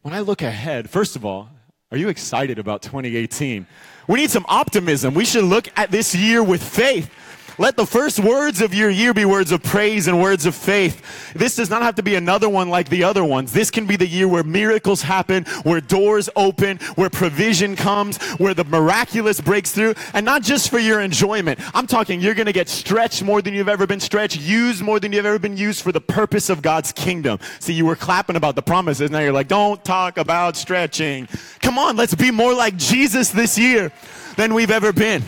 when 0.00 0.14
I 0.14 0.20
look 0.20 0.40
ahead, 0.40 0.88
first 0.88 1.14
of 1.14 1.26
all, 1.26 1.50
are 1.90 1.98
you 1.98 2.08
excited 2.08 2.58
about 2.58 2.80
2018? 2.80 3.66
We 4.08 4.20
need 4.20 4.30
some 4.30 4.46
optimism. 4.48 5.12
We 5.12 5.26
should 5.26 5.44
look 5.44 5.68
at 5.76 5.90
this 5.90 6.14
year 6.14 6.42
with 6.42 6.62
faith. 6.62 7.10
Let 7.56 7.76
the 7.76 7.86
first 7.86 8.18
words 8.18 8.60
of 8.60 8.74
your 8.74 8.90
year 8.90 9.14
be 9.14 9.24
words 9.24 9.52
of 9.52 9.62
praise 9.62 10.08
and 10.08 10.20
words 10.20 10.44
of 10.44 10.56
faith. 10.56 11.32
This 11.34 11.54
does 11.54 11.70
not 11.70 11.82
have 11.82 11.94
to 11.96 12.02
be 12.02 12.16
another 12.16 12.48
one 12.48 12.68
like 12.68 12.88
the 12.88 13.04
other 13.04 13.24
ones. 13.24 13.52
This 13.52 13.70
can 13.70 13.86
be 13.86 13.94
the 13.94 14.06
year 14.06 14.26
where 14.26 14.42
miracles 14.42 15.02
happen, 15.02 15.44
where 15.62 15.80
doors 15.80 16.28
open, 16.34 16.78
where 16.96 17.08
provision 17.08 17.76
comes, 17.76 18.20
where 18.38 18.54
the 18.54 18.64
miraculous 18.64 19.40
breaks 19.40 19.70
through, 19.70 19.94
and 20.14 20.26
not 20.26 20.42
just 20.42 20.68
for 20.68 20.80
your 20.80 21.00
enjoyment. 21.00 21.60
I'm 21.76 21.86
talking 21.86 22.20
you're 22.20 22.34
going 22.34 22.46
to 22.46 22.52
get 22.52 22.68
stretched 22.68 23.22
more 23.22 23.40
than 23.40 23.54
you've 23.54 23.68
ever 23.68 23.86
been 23.86 24.00
stretched, 24.00 24.40
used 24.40 24.82
more 24.82 24.98
than 24.98 25.12
you've 25.12 25.26
ever 25.26 25.38
been 25.38 25.56
used 25.56 25.82
for 25.82 25.92
the 25.92 26.00
purpose 26.00 26.50
of 26.50 26.60
God's 26.60 26.90
kingdom. 26.90 27.38
See, 27.60 27.72
you 27.72 27.86
were 27.86 27.96
clapping 27.96 28.34
about 28.34 28.56
the 28.56 28.62
promises. 28.62 29.12
Now 29.12 29.20
you're 29.20 29.32
like, 29.32 29.48
don't 29.48 29.84
talk 29.84 30.18
about 30.18 30.56
stretching. 30.56 31.28
Come 31.60 31.78
on, 31.78 31.96
let's 31.96 32.16
be 32.16 32.32
more 32.32 32.52
like 32.52 32.76
Jesus 32.76 33.30
this 33.30 33.56
year 33.56 33.92
than 34.36 34.54
we've 34.54 34.72
ever 34.72 34.92
been. 34.92 35.22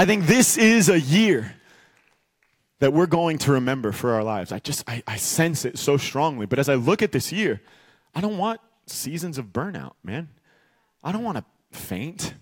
I 0.00 0.06
think 0.06 0.24
this 0.24 0.56
is 0.56 0.88
a 0.88 0.98
year 0.98 1.54
that 2.78 2.94
we're 2.94 3.04
going 3.04 3.36
to 3.36 3.52
remember 3.52 3.92
for 3.92 4.14
our 4.14 4.24
lives. 4.24 4.50
I 4.50 4.58
just, 4.58 4.82
I, 4.88 5.02
I 5.06 5.18
sense 5.18 5.66
it 5.66 5.76
so 5.76 5.98
strongly. 5.98 6.46
But 6.46 6.58
as 6.58 6.70
I 6.70 6.76
look 6.76 7.02
at 7.02 7.12
this 7.12 7.30
year, 7.30 7.60
I 8.14 8.22
don't 8.22 8.38
want 8.38 8.62
seasons 8.86 9.36
of 9.36 9.48
burnout, 9.52 9.92
man. 10.02 10.30
I 11.04 11.12
don't 11.12 11.22
want 11.22 11.36
to 11.36 11.44
faint. 11.78 12.32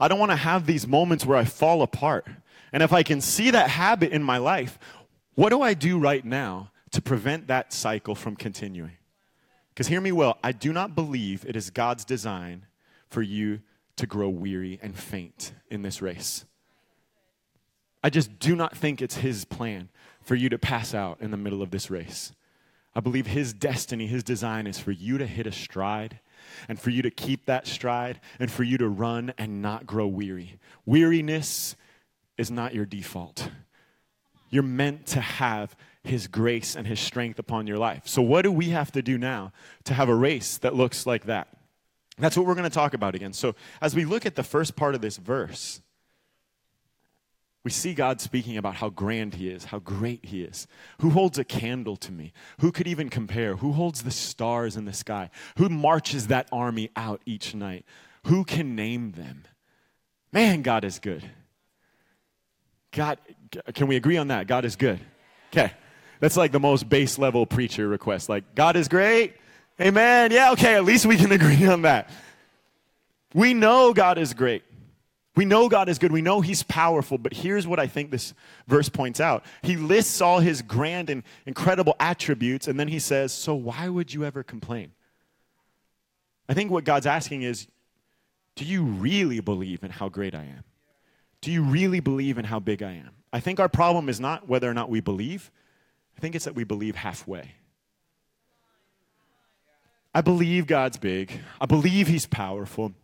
I 0.00 0.08
don't 0.08 0.18
want 0.18 0.32
to 0.32 0.36
have 0.36 0.66
these 0.66 0.88
moments 0.88 1.24
where 1.24 1.38
I 1.38 1.44
fall 1.44 1.82
apart. 1.82 2.26
And 2.72 2.82
if 2.82 2.92
I 2.92 3.04
can 3.04 3.20
see 3.20 3.52
that 3.52 3.70
habit 3.70 4.10
in 4.10 4.24
my 4.24 4.38
life, 4.38 4.76
what 5.36 5.50
do 5.50 5.62
I 5.62 5.74
do 5.74 6.00
right 6.00 6.24
now 6.24 6.72
to 6.90 7.00
prevent 7.00 7.46
that 7.46 7.72
cycle 7.72 8.16
from 8.16 8.34
continuing? 8.34 8.96
Because 9.68 9.86
hear 9.86 10.00
me 10.00 10.10
well, 10.10 10.38
I 10.42 10.50
do 10.50 10.72
not 10.72 10.96
believe 10.96 11.44
it 11.46 11.54
is 11.54 11.70
God's 11.70 12.04
design 12.04 12.66
for 13.10 13.22
you 13.22 13.60
to 13.94 14.08
grow 14.08 14.28
weary 14.28 14.80
and 14.82 14.96
faint 14.96 15.52
in 15.70 15.82
this 15.82 16.02
race. 16.02 16.44
I 18.06 18.08
just 18.08 18.38
do 18.38 18.54
not 18.54 18.76
think 18.76 19.02
it's 19.02 19.16
His 19.16 19.44
plan 19.44 19.88
for 20.22 20.36
you 20.36 20.48
to 20.50 20.58
pass 20.60 20.94
out 20.94 21.20
in 21.20 21.32
the 21.32 21.36
middle 21.36 21.60
of 21.60 21.72
this 21.72 21.90
race. 21.90 22.30
I 22.94 23.00
believe 23.00 23.26
His 23.26 23.52
destiny, 23.52 24.06
His 24.06 24.22
design 24.22 24.68
is 24.68 24.78
for 24.78 24.92
you 24.92 25.18
to 25.18 25.26
hit 25.26 25.44
a 25.44 25.50
stride 25.50 26.20
and 26.68 26.78
for 26.78 26.90
you 26.90 27.02
to 27.02 27.10
keep 27.10 27.46
that 27.46 27.66
stride 27.66 28.20
and 28.38 28.48
for 28.48 28.62
you 28.62 28.78
to 28.78 28.88
run 28.88 29.34
and 29.38 29.60
not 29.60 29.88
grow 29.88 30.06
weary. 30.06 30.60
Weariness 30.84 31.74
is 32.38 32.48
not 32.48 32.76
your 32.76 32.86
default. 32.86 33.50
You're 34.50 34.62
meant 34.62 35.06
to 35.06 35.20
have 35.20 35.74
His 36.04 36.28
grace 36.28 36.76
and 36.76 36.86
His 36.86 37.00
strength 37.00 37.40
upon 37.40 37.66
your 37.66 37.78
life. 37.78 38.02
So, 38.06 38.22
what 38.22 38.42
do 38.42 38.52
we 38.52 38.66
have 38.66 38.92
to 38.92 39.02
do 39.02 39.18
now 39.18 39.52
to 39.82 39.94
have 39.94 40.08
a 40.08 40.14
race 40.14 40.58
that 40.58 40.76
looks 40.76 41.06
like 41.06 41.24
that? 41.24 41.48
That's 42.18 42.36
what 42.36 42.46
we're 42.46 42.54
going 42.54 42.70
to 42.70 42.70
talk 42.70 42.94
about 42.94 43.16
again. 43.16 43.32
So, 43.32 43.56
as 43.82 43.96
we 43.96 44.04
look 44.04 44.24
at 44.24 44.36
the 44.36 44.44
first 44.44 44.76
part 44.76 44.94
of 44.94 45.00
this 45.00 45.16
verse, 45.16 45.80
we 47.66 47.72
see 47.72 47.94
God 47.94 48.20
speaking 48.20 48.56
about 48.56 48.76
how 48.76 48.90
grand 48.90 49.34
He 49.34 49.48
is, 49.48 49.64
how 49.64 49.80
great 49.80 50.26
He 50.26 50.42
is. 50.42 50.68
Who 51.00 51.10
holds 51.10 51.36
a 51.36 51.42
candle 51.42 51.96
to 51.96 52.12
me? 52.12 52.32
Who 52.60 52.70
could 52.70 52.86
even 52.86 53.08
compare? 53.08 53.56
Who 53.56 53.72
holds 53.72 54.04
the 54.04 54.12
stars 54.12 54.76
in 54.76 54.84
the 54.84 54.92
sky? 54.92 55.30
Who 55.58 55.68
marches 55.68 56.28
that 56.28 56.46
army 56.52 56.90
out 56.94 57.22
each 57.26 57.56
night? 57.56 57.84
Who 58.26 58.44
can 58.44 58.76
name 58.76 59.10
them? 59.10 59.46
Man, 60.32 60.62
God 60.62 60.84
is 60.84 61.00
good. 61.00 61.28
God, 62.92 63.18
can 63.74 63.88
we 63.88 63.96
agree 63.96 64.16
on 64.16 64.28
that? 64.28 64.46
God 64.46 64.64
is 64.64 64.76
good. 64.76 65.00
Okay. 65.52 65.72
That's 66.20 66.36
like 66.36 66.52
the 66.52 66.60
most 66.60 66.88
base 66.88 67.18
level 67.18 67.46
preacher 67.46 67.88
request. 67.88 68.28
Like, 68.28 68.54
God 68.54 68.76
is 68.76 68.86
great. 68.86 69.34
Amen. 69.80 70.30
Yeah, 70.30 70.52
okay, 70.52 70.76
at 70.76 70.84
least 70.84 71.04
we 71.04 71.16
can 71.16 71.32
agree 71.32 71.66
on 71.66 71.82
that. 71.82 72.10
We 73.34 73.54
know 73.54 73.92
God 73.92 74.18
is 74.18 74.34
great. 74.34 74.62
We 75.36 75.44
know 75.44 75.68
God 75.68 75.90
is 75.90 75.98
good. 75.98 76.10
We 76.10 76.22
know 76.22 76.40
He's 76.40 76.62
powerful. 76.62 77.18
But 77.18 77.34
here's 77.34 77.66
what 77.66 77.78
I 77.78 77.86
think 77.86 78.10
this 78.10 78.32
verse 78.66 78.88
points 78.88 79.20
out 79.20 79.44
He 79.62 79.76
lists 79.76 80.20
all 80.20 80.40
His 80.40 80.62
grand 80.62 81.10
and 81.10 81.22
incredible 81.44 81.94
attributes, 82.00 82.66
and 82.66 82.80
then 82.80 82.88
He 82.88 82.98
says, 82.98 83.32
So 83.32 83.54
why 83.54 83.88
would 83.88 84.12
you 84.12 84.24
ever 84.24 84.42
complain? 84.42 84.92
I 86.48 86.54
think 86.54 86.70
what 86.70 86.84
God's 86.84 87.06
asking 87.06 87.42
is, 87.42 87.68
Do 88.56 88.64
you 88.64 88.82
really 88.82 89.40
believe 89.40 89.84
in 89.84 89.90
how 89.90 90.08
great 90.08 90.34
I 90.34 90.44
am? 90.44 90.64
Do 91.42 91.52
you 91.52 91.62
really 91.62 92.00
believe 92.00 92.38
in 92.38 92.46
how 92.46 92.58
big 92.58 92.82
I 92.82 92.92
am? 92.92 93.10
I 93.32 93.40
think 93.40 93.60
our 93.60 93.68
problem 93.68 94.08
is 94.08 94.18
not 94.18 94.48
whether 94.48 94.68
or 94.68 94.74
not 94.74 94.88
we 94.88 95.00
believe, 95.00 95.50
I 96.16 96.20
think 96.20 96.34
it's 96.34 96.46
that 96.46 96.54
we 96.54 96.64
believe 96.64 96.96
halfway. 96.96 97.52
I 100.14 100.22
believe 100.22 100.66
God's 100.66 100.96
big, 100.96 101.30
I 101.60 101.66
believe 101.66 102.06
He's 102.08 102.24
powerful. 102.24 102.94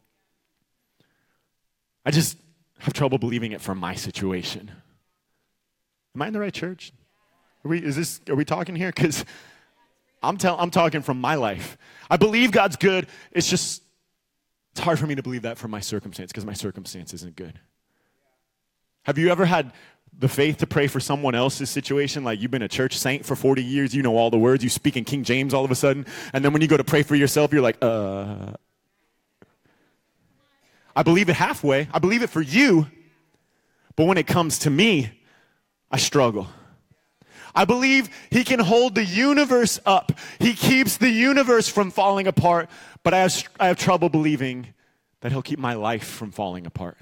I 2.04 2.10
just 2.10 2.38
have 2.78 2.92
trouble 2.92 3.18
believing 3.18 3.52
it 3.52 3.60
from 3.60 3.78
my 3.78 3.94
situation. 3.94 4.70
Am 6.14 6.22
I 6.22 6.26
in 6.26 6.32
the 6.32 6.40
right 6.40 6.52
church? 6.52 6.92
Are 7.64 7.68
we, 7.68 7.78
is 7.78 7.96
this, 7.96 8.20
are 8.28 8.34
we 8.34 8.44
talking 8.44 8.74
here? 8.74 8.92
Because 8.94 9.24
I'm, 10.22 10.36
I'm 10.44 10.70
talking 10.70 11.02
from 11.02 11.20
my 11.20 11.36
life. 11.36 11.78
I 12.10 12.16
believe 12.16 12.50
God's 12.50 12.76
good. 12.76 13.06
It's 13.30 13.48
just, 13.48 13.82
it's 14.72 14.80
hard 14.80 14.98
for 14.98 15.06
me 15.06 15.14
to 15.14 15.22
believe 15.22 15.42
that 15.42 15.58
from 15.58 15.70
my 15.70 15.80
circumstance 15.80 16.32
because 16.32 16.44
my 16.44 16.52
circumstance 16.54 17.14
isn't 17.14 17.36
good. 17.36 17.58
Have 19.04 19.18
you 19.18 19.30
ever 19.30 19.44
had 19.44 19.72
the 20.16 20.28
faith 20.28 20.58
to 20.58 20.66
pray 20.66 20.86
for 20.86 21.00
someone 21.00 21.34
else's 21.34 21.70
situation? 21.70 22.24
Like 22.24 22.40
you've 22.40 22.50
been 22.50 22.62
a 22.62 22.68
church 22.68 22.98
saint 22.98 23.24
for 23.24 23.36
40 23.36 23.62
years, 23.62 23.94
you 23.94 24.02
know 24.02 24.16
all 24.16 24.30
the 24.30 24.38
words, 24.38 24.62
you 24.64 24.70
speak 24.70 24.96
in 24.96 25.04
King 25.04 25.24
James 25.24 25.54
all 25.54 25.64
of 25.64 25.70
a 25.70 25.74
sudden, 25.74 26.06
and 26.32 26.44
then 26.44 26.52
when 26.52 26.62
you 26.62 26.68
go 26.68 26.76
to 26.76 26.84
pray 26.84 27.02
for 27.02 27.14
yourself, 27.14 27.52
you're 27.52 27.62
like, 27.62 27.78
uh. 27.80 28.52
I 30.94 31.02
believe 31.02 31.28
it 31.28 31.36
halfway, 31.36 31.88
I 31.92 31.98
believe 31.98 32.22
it 32.22 32.30
for 32.30 32.42
you, 32.42 32.86
but 33.96 34.04
when 34.04 34.18
it 34.18 34.26
comes 34.26 34.60
to 34.60 34.70
me, 34.70 35.10
I 35.90 35.98
struggle. 35.98 36.48
I 37.54 37.64
believe 37.64 38.08
he 38.30 38.44
can 38.44 38.60
hold 38.60 38.94
the 38.94 39.04
universe 39.04 39.78
up. 39.84 40.12
He 40.38 40.54
keeps 40.54 40.96
the 40.96 41.10
universe 41.10 41.68
from 41.68 41.90
falling 41.90 42.26
apart, 42.26 42.70
but 43.02 43.12
I 43.12 43.18
have, 43.18 43.48
I 43.60 43.66
have 43.66 43.78
trouble 43.78 44.08
believing 44.08 44.68
that 45.20 45.32
he'll 45.32 45.42
keep 45.42 45.58
my 45.58 45.74
life 45.74 46.04
from 46.04 46.30
falling 46.30 46.66
apart. 46.66 46.96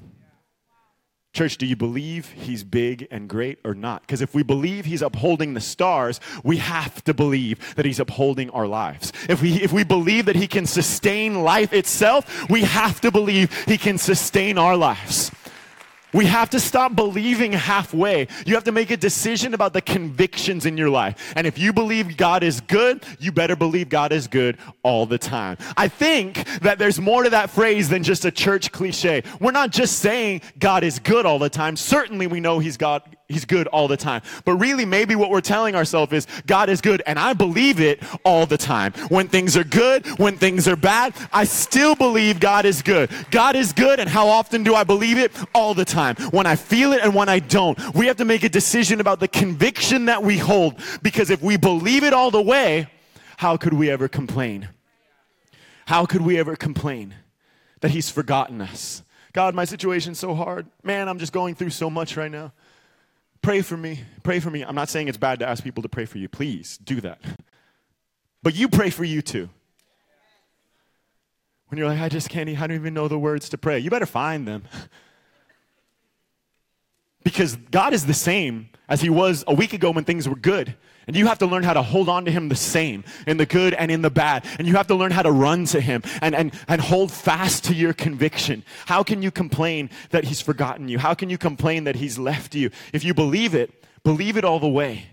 Church, 1.32 1.58
do 1.58 1.66
you 1.66 1.76
believe 1.76 2.30
he's 2.30 2.64
big 2.64 3.06
and 3.10 3.28
great 3.28 3.60
or 3.64 3.72
not? 3.72 4.02
Because 4.02 4.20
if 4.20 4.34
we 4.34 4.42
believe 4.42 4.84
he's 4.84 5.00
upholding 5.00 5.54
the 5.54 5.60
stars, 5.60 6.18
we 6.42 6.56
have 6.56 7.04
to 7.04 7.14
believe 7.14 7.76
that 7.76 7.84
he's 7.84 8.00
upholding 8.00 8.50
our 8.50 8.66
lives. 8.66 9.12
If 9.28 9.40
we, 9.40 9.54
if 9.62 9.72
we 9.72 9.84
believe 9.84 10.26
that 10.26 10.34
he 10.34 10.48
can 10.48 10.66
sustain 10.66 11.42
life 11.42 11.72
itself, 11.72 12.50
we 12.50 12.62
have 12.62 13.00
to 13.02 13.12
believe 13.12 13.64
he 13.64 13.78
can 13.78 13.96
sustain 13.96 14.58
our 14.58 14.76
lives. 14.76 15.30
We 16.12 16.26
have 16.26 16.50
to 16.50 16.60
stop 16.60 16.96
believing 16.96 17.52
halfway. 17.52 18.28
You 18.46 18.54
have 18.54 18.64
to 18.64 18.72
make 18.72 18.90
a 18.90 18.96
decision 18.96 19.54
about 19.54 19.72
the 19.72 19.80
convictions 19.80 20.66
in 20.66 20.76
your 20.76 20.90
life. 20.90 21.32
And 21.36 21.46
if 21.46 21.58
you 21.58 21.72
believe 21.72 22.16
God 22.16 22.42
is 22.42 22.60
good, 22.60 23.04
you 23.18 23.32
better 23.32 23.56
believe 23.56 23.88
God 23.88 24.12
is 24.12 24.26
good 24.26 24.58
all 24.82 25.06
the 25.06 25.18
time. 25.18 25.56
I 25.76 25.88
think 25.88 26.44
that 26.60 26.78
there's 26.78 27.00
more 27.00 27.22
to 27.22 27.30
that 27.30 27.50
phrase 27.50 27.88
than 27.88 28.02
just 28.02 28.24
a 28.24 28.30
church 28.30 28.72
cliche. 28.72 29.22
We're 29.40 29.52
not 29.52 29.70
just 29.70 29.98
saying 29.98 30.42
God 30.58 30.84
is 30.84 30.98
good 30.98 31.26
all 31.26 31.38
the 31.38 31.50
time. 31.50 31.76
Certainly 31.76 32.26
we 32.26 32.40
know 32.40 32.58
he's 32.58 32.76
God 32.76 33.02
he's 33.30 33.44
good 33.44 33.66
all 33.68 33.88
the 33.88 33.96
time. 33.96 34.22
But 34.44 34.56
really 34.56 34.84
maybe 34.84 35.14
what 35.14 35.30
we're 35.30 35.40
telling 35.40 35.74
ourselves 35.74 36.12
is 36.12 36.26
God 36.46 36.68
is 36.68 36.80
good 36.80 37.02
and 37.06 37.18
I 37.18 37.32
believe 37.32 37.80
it 37.80 38.02
all 38.24 38.46
the 38.46 38.58
time. 38.58 38.92
When 39.08 39.28
things 39.28 39.56
are 39.56 39.64
good, 39.64 40.06
when 40.18 40.36
things 40.36 40.66
are 40.68 40.76
bad, 40.76 41.14
I 41.32 41.44
still 41.44 41.94
believe 41.94 42.40
God 42.40 42.64
is 42.64 42.82
good. 42.82 43.10
God 43.30 43.56
is 43.56 43.72
good 43.72 44.00
and 44.00 44.08
how 44.08 44.28
often 44.28 44.62
do 44.62 44.74
I 44.74 44.84
believe 44.84 45.18
it? 45.18 45.32
All 45.54 45.74
the 45.74 45.84
time 45.84 46.16
when 46.30 46.46
I 46.46 46.56
feel 46.56 46.92
it 46.92 47.02
and 47.02 47.14
when 47.14 47.28
I 47.28 47.38
don't. 47.38 47.78
We 47.94 48.06
have 48.06 48.16
to 48.16 48.24
make 48.24 48.42
a 48.42 48.48
decision 48.48 49.00
about 49.00 49.20
the 49.20 49.28
conviction 49.28 50.06
that 50.06 50.22
we 50.22 50.38
hold 50.38 50.80
because 51.02 51.30
if 51.30 51.42
we 51.42 51.56
believe 51.56 52.04
it 52.04 52.12
all 52.12 52.30
the 52.30 52.42
way, 52.42 52.88
how 53.36 53.56
could 53.56 53.72
we 53.72 53.90
ever 53.90 54.08
complain? 54.08 54.68
How 55.86 56.06
could 56.06 56.22
we 56.22 56.38
ever 56.38 56.56
complain 56.56 57.14
that 57.80 57.90
He's 57.90 58.10
forgotten 58.10 58.60
us? 58.60 59.02
God, 59.32 59.54
my 59.54 59.64
situation's 59.64 60.18
so 60.18 60.34
hard. 60.34 60.66
Man, 60.82 61.08
I'm 61.08 61.18
just 61.18 61.32
going 61.32 61.54
through 61.54 61.70
so 61.70 61.88
much 61.88 62.16
right 62.16 62.30
now. 62.30 62.52
Pray 63.42 63.62
for 63.62 63.76
me. 63.76 64.04
Pray 64.22 64.40
for 64.40 64.50
me. 64.50 64.62
I'm 64.62 64.74
not 64.74 64.88
saying 64.88 65.08
it's 65.08 65.18
bad 65.18 65.38
to 65.38 65.48
ask 65.48 65.64
people 65.64 65.82
to 65.82 65.88
pray 65.88 66.04
for 66.04 66.18
you. 66.18 66.28
Please 66.28 66.78
do 66.78 67.00
that. 67.00 67.20
But 68.42 68.54
you 68.54 68.68
pray 68.68 68.90
for 68.90 69.04
you 69.04 69.22
too. 69.22 69.48
When 71.68 71.78
you're 71.78 71.88
like, 71.88 72.00
I 72.00 72.08
just 72.08 72.28
can't, 72.28 72.48
I 72.48 72.66
don't 72.66 72.72
even 72.72 72.94
know 72.94 73.06
the 73.08 73.18
words 73.18 73.48
to 73.50 73.58
pray. 73.58 73.78
You 73.78 73.90
better 73.90 74.06
find 74.06 74.46
them. 74.46 74.64
Because 77.22 77.56
God 77.56 77.92
is 77.92 78.06
the 78.06 78.14
same 78.14 78.70
as 78.88 79.00
He 79.00 79.10
was 79.10 79.44
a 79.46 79.54
week 79.54 79.72
ago 79.72 79.90
when 79.90 80.04
things 80.04 80.28
were 80.28 80.36
good. 80.36 80.74
And 81.06 81.16
you 81.16 81.26
have 81.26 81.38
to 81.38 81.46
learn 81.46 81.62
how 81.62 81.72
to 81.72 81.82
hold 81.82 82.08
on 82.08 82.24
to 82.26 82.30
Him 82.30 82.48
the 82.48 82.54
same 82.54 83.04
in 83.26 83.36
the 83.36 83.46
good 83.46 83.74
and 83.74 83.90
in 83.90 84.02
the 84.02 84.10
bad. 84.10 84.44
And 84.58 84.68
you 84.68 84.74
have 84.76 84.86
to 84.88 84.94
learn 84.94 85.10
how 85.10 85.22
to 85.22 85.32
run 85.32 85.64
to 85.66 85.80
Him 85.80 86.02
and, 86.22 86.34
and, 86.34 86.52
and 86.68 86.80
hold 86.80 87.10
fast 87.10 87.64
to 87.64 87.74
your 87.74 87.92
conviction. 87.92 88.64
How 88.86 89.02
can 89.02 89.22
you 89.22 89.30
complain 89.30 89.90
that 90.10 90.24
He's 90.24 90.40
forgotten 90.40 90.88
you? 90.88 90.98
How 90.98 91.14
can 91.14 91.28
you 91.28 91.38
complain 91.38 91.84
that 91.84 91.96
He's 91.96 92.18
left 92.18 92.54
you? 92.54 92.70
If 92.92 93.04
you 93.04 93.12
believe 93.12 93.54
it, 93.54 93.84
believe 94.04 94.36
it 94.36 94.44
all 94.44 94.60
the 94.60 94.68
way. 94.68 95.06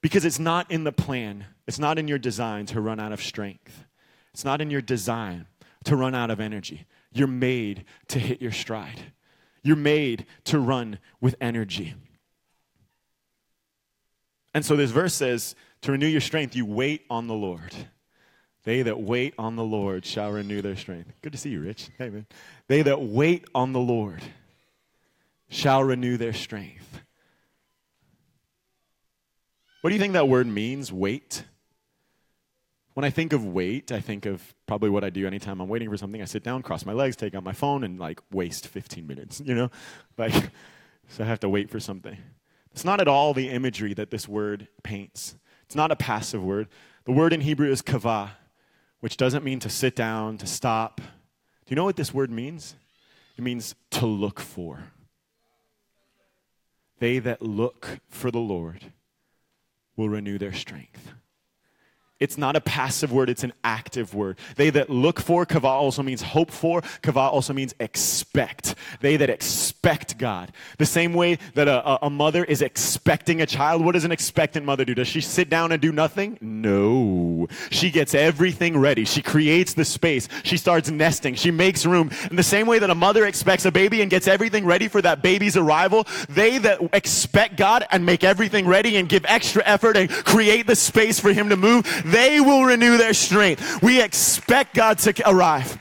Because 0.00 0.24
it's 0.24 0.38
not 0.38 0.70
in 0.70 0.84
the 0.84 0.92
plan, 0.92 1.46
it's 1.66 1.78
not 1.78 1.98
in 1.98 2.06
your 2.06 2.18
design 2.18 2.66
to 2.66 2.80
run 2.80 3.00
out 3.00 3.12
of 3.12 3.22
strength, 3.22 3.84
it's 4.32 4.44
not 4.44 4.60
in 4.60 4.70
your 4.70 4.82
design 4.82 5.46
to 5.84 5.96
run 5.96 6.14
out 6.14 6.30
of 6.30 6.40
energy. 6.40 6.86
You're 7.12 7.26
made 7.26 7.84
to 8.08 8.18
hit 8.18 8.42
your 8.42 8.52
stride. 8.52 9.12
You're 9.62 9.76
made 9.76 10.26
to 10.44 10.58
run 10.58 10.98
with 11.20 11.34
energy. 11.40 11.94
And 14.54 14.64
so 14.64 14.76
this 14.76 14.90
verse 14.90 15.14
says, 15.14 15.54
to 15.82 15.92
renew 15.92 16.06
your 16.06 16.20
strength, 16.20 16.56
you 16.56 16.66
wait 16.66 17.04
on 17.10 17.26
the 17.26 17.34
Lord. 17.34 17.74
They 18.64 18.82
that 18.82 19.00
wait 19.00 19.34
on 19.38 19.56
the 19.56 19.64
Lord 19.64 20.04
shall 20.04 20.32
renew 20.32 20.60
their 20.60 20.76
strength. 20.76 21.12
Good 21.22 21.32
to 21.32 21.38
see 21.38 21.50
you, 21.50 21.60
Rich. 21.60 21.90
Hey, 21.96 22.10
man. 22.10 22.26
They 22.66 22.82
that 22.82 23.00
wait 23.00 23.46
on 23.54 23.72
the 23.72 23.80
Lord 23.80 24.22
shall 25.48 25.82
renew 25.82 26.16
their 26.16 26.32
strength. 26.32 27.00
What 29.80 29.90
do 29.90 29.94
you 29.94 30.00
think 30.00 30.14
that 30.14 30.28
word 30.28 30.46
means, 30.46 30.92
wait? 30.92 31.44
When 32.98 33.04
I 33.04 33.10
think 33.10 33.32
of 33.32 33.46
wait, 33.46 33.92
I 33.92 34.00
think 34.00 34.26
of 34.26 34.56
probably 34.66 34.90
what 34.90 35.04
I 35.04 35.10
do 35.10 35.24
anytime 35.24 35.60
I'm 35.60 35.68
waiting 35.68 35.88
for 35.88 35.96
something. 35.96 36.20
I 36.20 36.24
sit 36.24 36.42
down, 36.42 36.62
cross 36.62 36.84
my 36.84 36.92
legs, 36.92 37.14
take 37.14 37.32
out 37.32 37.44
my 37.44 37.52
phone, 37.52 37.84
and 37.84 37.96
like 37.96 38.20
waste 38.32 38.66
15 38.66 39.06
minutes, 39.06 39.40
you 39.44 39.54
know? 39.54 39.70
Like, 40.16 40.34
so 41.08 41.22
I 41.22 41.28
have 41.28 41.38
to 41.38 41.48
wait 41.48 41.70
for 41.70 41.78
something. 41.78 42.16
It's 42.72 42.84
not 42.84 43.00
at 43.00 43.06
all 43.06 43.34
the 43.34 43.50
imagery 43.50 43.94
that 43.94 44.10
this 44.10 44.26
word 44.26 44.66
paints. 44.82 45.36
It's 45.64 45.76
not 45.76 45.92
a 45.92 45.94
passive 45.94 46.42
word. 46.42 46.66
The 47.04 47.12
word 47.12 47.32
in 47.32 47.42
Hebrew 47.42 47.70
is 47.70 47.82
kava, 47.82 48.32
which 48.98 49.16
doesn't 49.16 49.44
mean 49.44 49.60
to 49.60 49.70
sit 49.70 49.94
down, 49.94 50.36
to 50.38 50.48
stop. 50.48 51.00
Do 51.00 51.68
you 51.68 51.76
know 51.76 51.84
what 51.84 51.94
this 51.94 52.12
word 52.12 52.32
means? 52.32 52.74
It 53.36 53.44
means 53.44 53.76
to 53.92 54.06
look 54.06 54.40
for. 54.40 54.90
They 56.98 57.20
that 57.20 57.42
look 57.42 58.00
for 58.08 58.32
the 58.32 58.40
Lord 58.40 58.90
will 59.96 60.08
renew 60.08 60.36
their 60.36 60.52
strength. 60.52 61.12
It's 62.20 62.36
not 62.36 62.56
a 62.56 62.60
passive 62.60 63.12
word, 63.12 63.30
it's 63.30 63.44
an 63.44 63.52
active 63.62 64.12
word. 64.12 64.38
They 64.56 64.70
that 64.70 64.90
look 64.90 65.20
for, 65.20 65.46
kava 65.46 65.68
also 65.68 66.02
means 66.02 66.20
hope 66.22 66.50
for, 66.50 66.82
kava 67.02 67.20
also 67.20 67.52
means 67.52 67.74
expect. 67.78 68.74
They 69.00 69.16
that 69.16 69.30
expect 69.30 70.18
God. 70.18 70.50
The 70.78 70.86
same 70.86 71.12
way 71.12 71.38
that 71.54 71.68
a, 71.68 72.04
a, 72.04 72.10
mother 72.10 72.42
is 72.42 72.62
expecting 72.62 73.40
a 73.40 73.46
child, 73.46 73.84
what 73.84 73.92
does 73.92 74.04
an 74.04 74.10
expectant 74.10 74.66
mother 74.66 74.84
do? 74.84 74.94
Does 74.94 75.06
she 75.06 75.20
sit 75.20 75.48
down 75.48 75.70
and 75.70 75.80
do 75.80 75.92
nothing? 75.92 76.38
No. 76.40 77.46
She 77.70 77.90
gets 77.90 78.14
everything 78.14 78.76
ready. 78.76 79.04
She 79.04 79.22
creates 79.22 79.74
the 79.74 79.84
space. 79.84 80.28
She 80.42 80.56
starts 80.56 80.90
nesting. 80.90 81.36
She 81.36 81.52
makes 81.52 81.86
room. 81.86 82.10
In 82.30 82.36
the 82.36 82.42
same 82.42 82.66
way 82.66 82.80
that 82.80 82.90
a 82.90 82.94
mother 82.94 83.26
expects 83.26 83.64
a 83.64 83.70
baby 83.70 84.02
and 84.02 84.10
gets 84.10 84.26
everything 84.26 84.64
ready 84.64 84.88
for 84.88 85.00
that 85.02 85.22
baby's 85.22 85.56
arrival, 85.56 86.06
they 86.28 86.58
that 86.58 86.80
expect 86.92 87.56
God 87.56 87.86
and 87.92 88.04
make 88.04 88.24
everything 88.24 88.66
ready 88.66 88.96
and 88.96 89.08
give 89.08 89.24
extra 89.26 89.62
effort 89.64 89.96
and 89.96 90.10
create 90.10 90.66
the 90.66 90.74
space 90.74 91.20
for 91.20 91.32
Him 91.32 91.50
to 91.50 91.56
move, 91.56 91.84
they 92.12 92.40
will 92.40 92.64
renew 92.64 92.96
their 92.96 93.14
strength. 93.14 93.82
We 93.82 94.02
expect 94.02 94.74
God 94.74 94.98
to 95.00 95.28
arrive. 95.28 95.78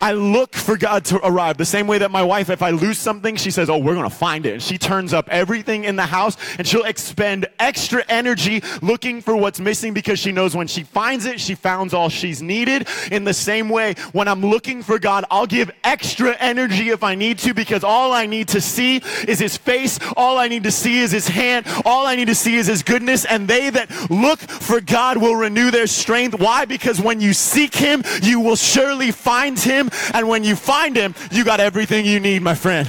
I 0.00 0.12
look 0.12 0.54
for 0.54 0.76
God 0.76 1.04
to 1.06 1.24
arrive. 1.26 1.56
The 1.56 1.64
same 1.64 1.86
way 1.86 1.98
that 1.98 2.10
my 2.10 2.22
wife, 2.22 2.50
if 2.50 2.62
I 2.62 2.70
lose 2.70 2.98
something, 2.98 3.36
she 3.36 3.50
says, 3.50 3.70
Oh, 3.70 3.78
we're 3.78 3.94
going 3.94 4.08
to 4.08 4.14
find 4.14 4.46
it. 4.46 4.54
And 4.54 4.62
she 4.62 4.78
turns 4.78 5.12
up 5.12 5.28
everything 5.30 5.84
in 5.84 5.96
the 5.96 6.06
house 6.06 6.36
and 6.58 6.66
she'll 6.66 6.84
expend 6.84 7.46
extra 7.58 8.04
energy 8.08 8.62
looking 8.82 9.20
for 9.20 9.36
what's 9.36 9.60
missing 9.60 9.94
because 9.94 10.18
she 10.18 10.32
knows 10.32 10.54
when 10.54 10.66
she 10.66 10.82
finds 10.82 11.24
it, 11.24 11.40
she 11.40 11.54
found 11.54 11.94
all 11.94 12.08
she's 12.08 12.42
needed. 12.42 12.88
In 13.10 13.24
the 13.24 13.34
same 13.34 13.68
way, 13.68 13.94
when 14.12 14.28
I'm 14.28 14.42
looking 14.42 14.82
for 14.82 14.98
God, 14.98 15.24
I'll 15.30 15.46
give 15.46 15.70
extra 15.84 16.36
energy 16.38 16.90
if 16.90 17.02
I 17.02 17.14
need 17.14 17.38
to 17.40 17.54
because 17.54 17.84
all 17.84 18.12
I 18.12 18.26
need 18.26 18.48
to 18.48 18.60
see 18.60 19.02
is 19.26 19.38
His 19.38 19.56
face. 19.56 19.98
All 20.16 20.38
I 20.38 20.48
need 20.48 20.64
to 20.64 20.70
see 20.72 21.00
is 21.00 21.12
His 21.12 21.28
hand. 21.28 21.66
All 21.84 22.06
I 22.06 22.16
need 22.16 22.26
to 22.26 22.34
see 22.34 22.56
is 22.56 22.66
His 22.66 22.82
goodness. 22.82 23.24
And 23.24 23.48
they 23.48 23.70
that 23.70 24.10
look 24.10 24.40
for 24.40 24.80
God 24.80 25.16
will 25.18 25.36
renew 25.36 25.70
their 25.70 25.86
strength. 25.86 26.38
Why? 26.38 26.64
Because 26.64 27.00
when 27.00 27.20
you 27.20 27.32
seek 27.32 27.74
Him, 27.74 28.02
you 28.22 28.40
will 28.40 28.56
surely 28.56 29.10
find 29.10 29.58
Him 29.58 29.85
him. 29.86 30.10
And 30.14 30.28
when 30.28 30.44
you 30.44 30.56
find 30.56 30.96
him, 30.96 31.14
you 31.30 31.44
got 31.44 31.60
everything 31.60 32.06
you 32.06 32.20
need, 32.20 32.42
my 32.42 32.54
friend. 32.54 32.88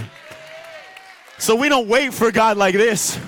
So 1.39 1.55
we 1.55 1.69
don't 1.69 1.87
wait 1.87 2.13
for 2.13 2.31
God 2.31 2.57
like 2.57 2.73
this. 2.73 3.19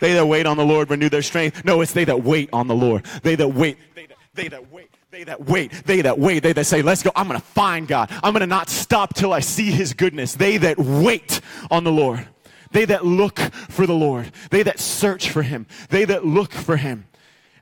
They 0.00 0.14
that 0.14 0.26
wait 0.26 0.46
on 0.46 0.56
the 0.56 0.64
Lord 0.64 0.90
renew 0.90 1.08
their 1.08 1.22
strength. 1.22 1.64
No, 1.64 1.80
it's 1.80 1.92
they 1.92 2.04
that 2.04 2.22
wait 2.22 2.50
on 2.52 2.68
the 2.68 2.74
Lord. 2.74 3.04
They 3.22 3.36
that 3.36 3.48
wait. 3.48 3.78
They 3.94 4.06
that, 4.06 4.16
they 4.34 4.48
that 4.48 4.72
wait. 4.72 4.90
They 5.10 5.22
that 5.22 5.46
wait, 5.46 5.70
they 5.86 6.02
that 6.02 6.18
wait, 6.18 6.42
they 6.42 6.52
that 6.52 6.64
say, 6.64 6.82
let's 6.82 7.04
go. 7.04 7.12
I'm 7.14 7.28
going 7.28 7.38
to 7.38 7.46
find 7.46 7.86
God. 7.86 8.10
I'm 8.24 8.32
going 8.32 8.40
to 8.40 8.48
not 8.48 8.68
stop 8.68 9.14
till 9.14 9.32
I 9.32 9.38
see 9.38 9.70
his 9.70 9.92
goodness. 9.92 10.34
They 10.34 10.56
that 10.56 10.76
wait 10.76 11.40
on 11.70 11.84
the 11.84 11.92
Lord. 11.92 12.26
They 12.72 12.84
that 12.86 13.06
look 13.06 13.38
for 13.38 13.86
the 13.86 13.94
Lord. 13.94 14.32
They 14.50 14.64
that 14.64 14.80
search 14.80 15.30
for 15.30 15.42
him. 15.42 15.68
They 15.90 16.04
that 16.06 16.26
look 16.26 16.50
for 16.50 16.76
him. 16.76 17.06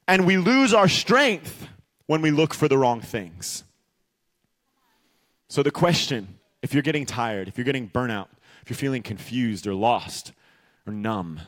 And 0.08 0.26
we 0.26 0.38
lose 0.38 0.72
our 0.72 0.88
strength 0.88 1.68
when 2.06 2.22
we 2.22 2.30
look 2.30 2.54
for 2.54 2.68
the 2.68 2.78
wrong 2.78 3.02
things. 3.02 3.64
So, 5.52 5.62
the 5.62 5.70
question 5.70 6.38
if 6.62 6.72
you're 6.72 6.82
getting 6.82 7.04
tired, 7.04 7.46
if 7.46 7.58
you're 7.58 7.66
getting 7.66 7.86
burnout, 7.86 8.28
if 8.62 8.70
you're 8.70 8.74
feeling 8.74 9.02
confused 9.02 9.66
or 9.66 9.74
lost 9.74 10.32
or 10.86 10.94
numb, 10.94 11.40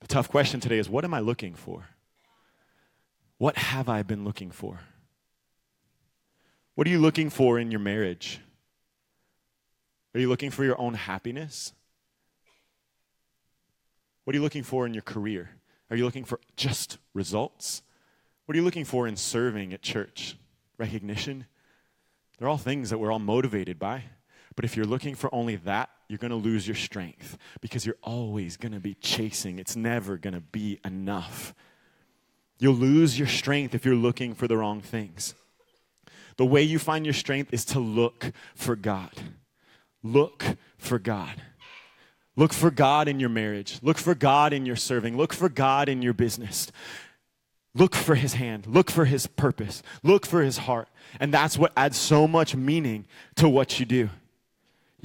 the 0.00 0.06
tough 0.06 0.28
question 0.28 0.60
today 0.60 0.76
is 0.76 0.90
what 0.90 1.02
am 1.02 1.14
I 1.14 1.20
looking 1.20 1.54
for? 1.54 1.86
What 3.38 3.56
have 3.56 3.88
I 3.88 4.02
been 4.02 4.26
looking 4.26 4.50
for? 4.50 4.80
What 6.74 6.86
are 6.86 6.90
you 6.90 6.98
looking 6.98 7.30
for 7.30 7.58
in 7.58 7.70
your 7.70 7.80
marriage? 7.80 8.38
Are 10.14 10.20
you 10.20 10.28
looking 10.28 10.50
for 10.50 10.64
your 10.66 10.78
own 10.78 10.92
happiness? 10.92 11.72
What 14.24 14.34
are 14.34 14.36
you 14.36 14.42
looking 14.42 14.62
for 14.62 14.84
in 14.84 14.92
your 14.92 15.02
career? 15.02 15.52
Are 15.88 15.96
you 15.96 16.04
looking 16.04 16.24
for 16.24 16.38
just 16.54 16.98
results? 17.14 17.80
What 18.44 18.54
are 18.54 18.58
you 18.58 18.64
looking 18.64 18.84
for 18.84 19.08
in 19.08 19.16
serving 19.16 19.72
at 19.72 19.80
church? 19.80 20.36
Recognition? 20.76 21.46
They're 22.38 22.48
all 22.48 22.58
things 22.58 22.90
that 22.90 22.98
we're 22.98 23.12
all 23.12 23.18
motivated 23.18 23.78
by. 23.78 24.04
But 24.54 24.64
if 24.64 24.76
you're 24.76 24.86
looking 24.86 25.14
for 25.14 25.34
only 25.34 25.56
that, 25.56 25.90
you're 26.08 26.18
going 26.18 26.30
to 26.30 26.36
lose 26.36 26.66
your 26.66 26.76
strength 26.76 27.36
because 27.60 27.84
you're 27.84 27.96
always 28.02 28.56
going 28.56 28.72
to 28.72 28.80
be 28.80 28.94
chasing. 28.94 29.58
It's 29.58 29.76
never 29.76 30.16
going 30.16 30.34
to 30.34 30.40
be 30.40 30.78
enough. 30.84 31.54
You'll 32.58 32.74
lose 32.74 33.18
your 33.18 33.28
strength 33.28 33.74
if 33.74 33.84
you're 33.84 33.94
looking 33.94 34.34
for 34.34 34.48
the 34.48 34.56
wrong 34.56 34.80
things. 34.80 35.34
The 36.36 36.46
way 36.46 36.62
you 36.62 36.78
find 36.78 37.04
your 37.04 37.14
strength 37.14 37.52
is 37.52 37.64
to 37.66 37.80
look 37.80 38.32
for 38.54 38.76
God. 38.76 39.12
Look 40.02 40.44
for 40.78 40.98
God. 40.98 41.42
Look 42.36 42.52
for 42.52 42.70
God 42.70 43.08
in 43.08 43.18
your 43.18 43.30
marriage. 43.30 43.78
Look 43.82 43.98
for 43.98 44.14
God 44.14 44.52
in 44.52 44.66
your 44.66 44.76
serving. 44.76 45.16
Look 45.16 45.32
for 45.32 45.48
God 45.48 45.88
in 45.88 46.02
your 46.02 46.12
business. 46.12 46.70
Look 47.74 47.94
for 47.94 48.14
his 48.14 48.34
hand. 48.34 48.66
Look 48.66 48.90
for 48.90 49.06
his 49.06 49.26
purpose. 49.26 49.82
Look 50.02 50.24
for 50.24 50.42
his 50.42 50.58
heart. 50.58 50.88
And 51.20 51.32
that's 51.32 51.58
what 51.58 51.72
adds 51.76 51.96
so 51.96 52.26
much 52.28 52.54
meaning 52.54 53.06
to 53.36 53.48
what 53.48 53.78
you 53.80 53.86
do. 53.86 54.10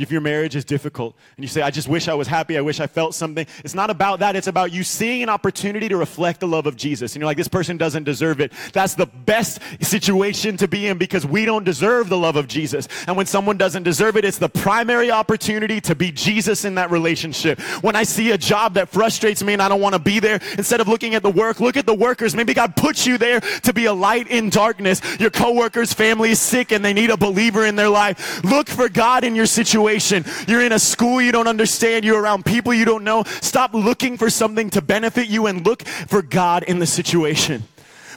If 0.01 0.11
your 0.11 0.21
marriage 0.21 0.55
is 0.55 0.65
difficult 0.65 1.15
and 1.37 1.43
you 1.43 1.47
say, 1.47 1.61
I 1.61 1.69
just 1.69 1.87
wish 1.87 2.07
I 2.07 2.13
was 2.13 2.27
happy, 2.27 2.57
I 2.57 2.61
wish 2.61 2.79
I 2.79 2.87
felt 2.87 3.13
something, 3.13 3.45
it's 3.63 3.75
not 3.75 3.89
about 3.89 4.19
that. 4.19 4.35
It's 4.35 4.47
about 4.47 4.71
you 4.71 4.83
seeing 4.83 5.21
an 5.23 5.29
opportunity 5.29 5.89
to 5.89 5.97
reflect 5.97 6.39
the 6.39 6.47
love 6.47 6.65
of 6.65 6.75
Jesus. 6.75 7.13
And 7.13 7.21
you're 7.21 7.27
like, 7.27 7.37
this 7.37 7.47
person 7.47 7.77
doesn't 7.77 8.03
deserve 8.03 8.39
it. 8.39 8.51
That's 8.73 8.95
the 8.95 9.05
best 9.05 9.59
situation 9.81 10.57
to 10.57 10.67
be 10.67 10.87
in 10.87 10.97
because 10.97 11.25
we 11.25 11.45
don't 11.45 11.63
deserve 11.63 12.09
the 12.09 12.17
love 12.17 12.35
of 12.35 12.47
Jesus. 12.47 12.87
And 13.07 13.17
when 13.17 13.25
someone 13.25 13.57
doesn't 13.57 13.83
deserve 13.83 14.17
it, 14.17 14.25
it's 14.25 14.37
the 14.37 14.49
primary 14.49 15.11
opportunity 15.11 15.81
to 15.81 15.95
be 15.95 16.11
Jesus 16.11 16.65
in 16.65 16.75
that 16.75 16.91
relationship. 16.91 17.59
When 17.81 17.95
I 17.95 18.03
see 18.03 18.31
a 18.31 18.37
job 18.37 18.75
that 18.75 18.89
frustrates 18.89 19.43
me 19.43 19.53
and 19.53 19.61
I 19.61 19.69
don't 19.69 19.81
want 19.81 19.93
to 19.93 19.99
be 19.99 20.19
there, 20.19 20.39
instead 20.57 20.79
of 20.79 20.87
looking 20.87 21.15
at 21.15 21.23
the 21.23 21.31
work, 21.31 21.59
look 21.59 21.77
at 21.77 21.85
the 21.85 21.93
workers. 21.93 22.35
Maybe 22.35 22.53
God 22.53 22.75
puts 22.75 23.05
you 23.05 23.17
there 23.17 23.39
to 23.39 23.73
be 23.73 23.85
a 23.85 23.93
light 23.93 24.27
in 24.27 24.49
darkness. 24.49 25.01
Your 25.19 25.29
coworker's 25.29 25.93
family 25.93 26.31
is 26.31 26.39
sick 26.39 26.71
and 26.71 26.83
they 26.83 26.93
need 26.93 27.09
a 27.09 27.17
believer 27.17 27.65
in 27.65 27.75
their 27.75 27.89
life. 27.89 28.43
Look 28.43 28.67
for 28.67 28.89
God 28.89 29.23
in 29.23 29.35
your 29.35 29.45
situation 29.45 29.90
situation. 29.99 30.45
You're 30.47 30.61
in 30.61 30.71
a 30.71 30.79
school 30.79 31.21
you 31.21 31.31
don't 31.31 31.47
understand. 31.47 32.05
You're 32.05 32.21
around 32.21 32.45
people 32.45 32.73
you 32.73 32.85
don't 32.85 33.03
know. 33.03 33.23
Stop 33.23 33.73
looking 33.73 34.17
for 34.17 34.29
something 34.29 34.69
to 34.71 34.81
benefit 34.81 35.27
you 35.27 35.47
and 35.47 35.65
look 35.65 35.83
for 35.83 36.21
God 36.21 36.63
in 36.63 36.79
the 36.79 36.85
situation. 36.85 37.63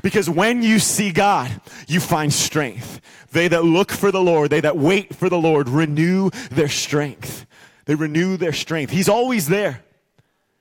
Because 0.03 0.29
when 0.29 0.63
you 0.63 0.79
see 0.79 1.13
God, 1.13 1.51
you 1.87 2.01
find 2.01 2.33
strength. 2.33 3.01
They 3.33 3.49
that 3.49 3.65
look 3.65 3.91
for 3.91 4.13
the 4.13 4.21
Lord, 4.21 4.51
they 4.51 4.61
that 4.61 4.77
wait 4.77 5.15
for 5.15 5.29
the 5.29 5.39
Lord, 5.39 5.69
renew 5.69 6.31
their 6.51 6.69
strength. 6.69 7.47
They 7.87 7.95
renew 7.95 8.37
their 8.37 8.53
strength. 8.53 8.93
He's 8.93 9.09
always 9.09 9.49
there. 9.49 9.83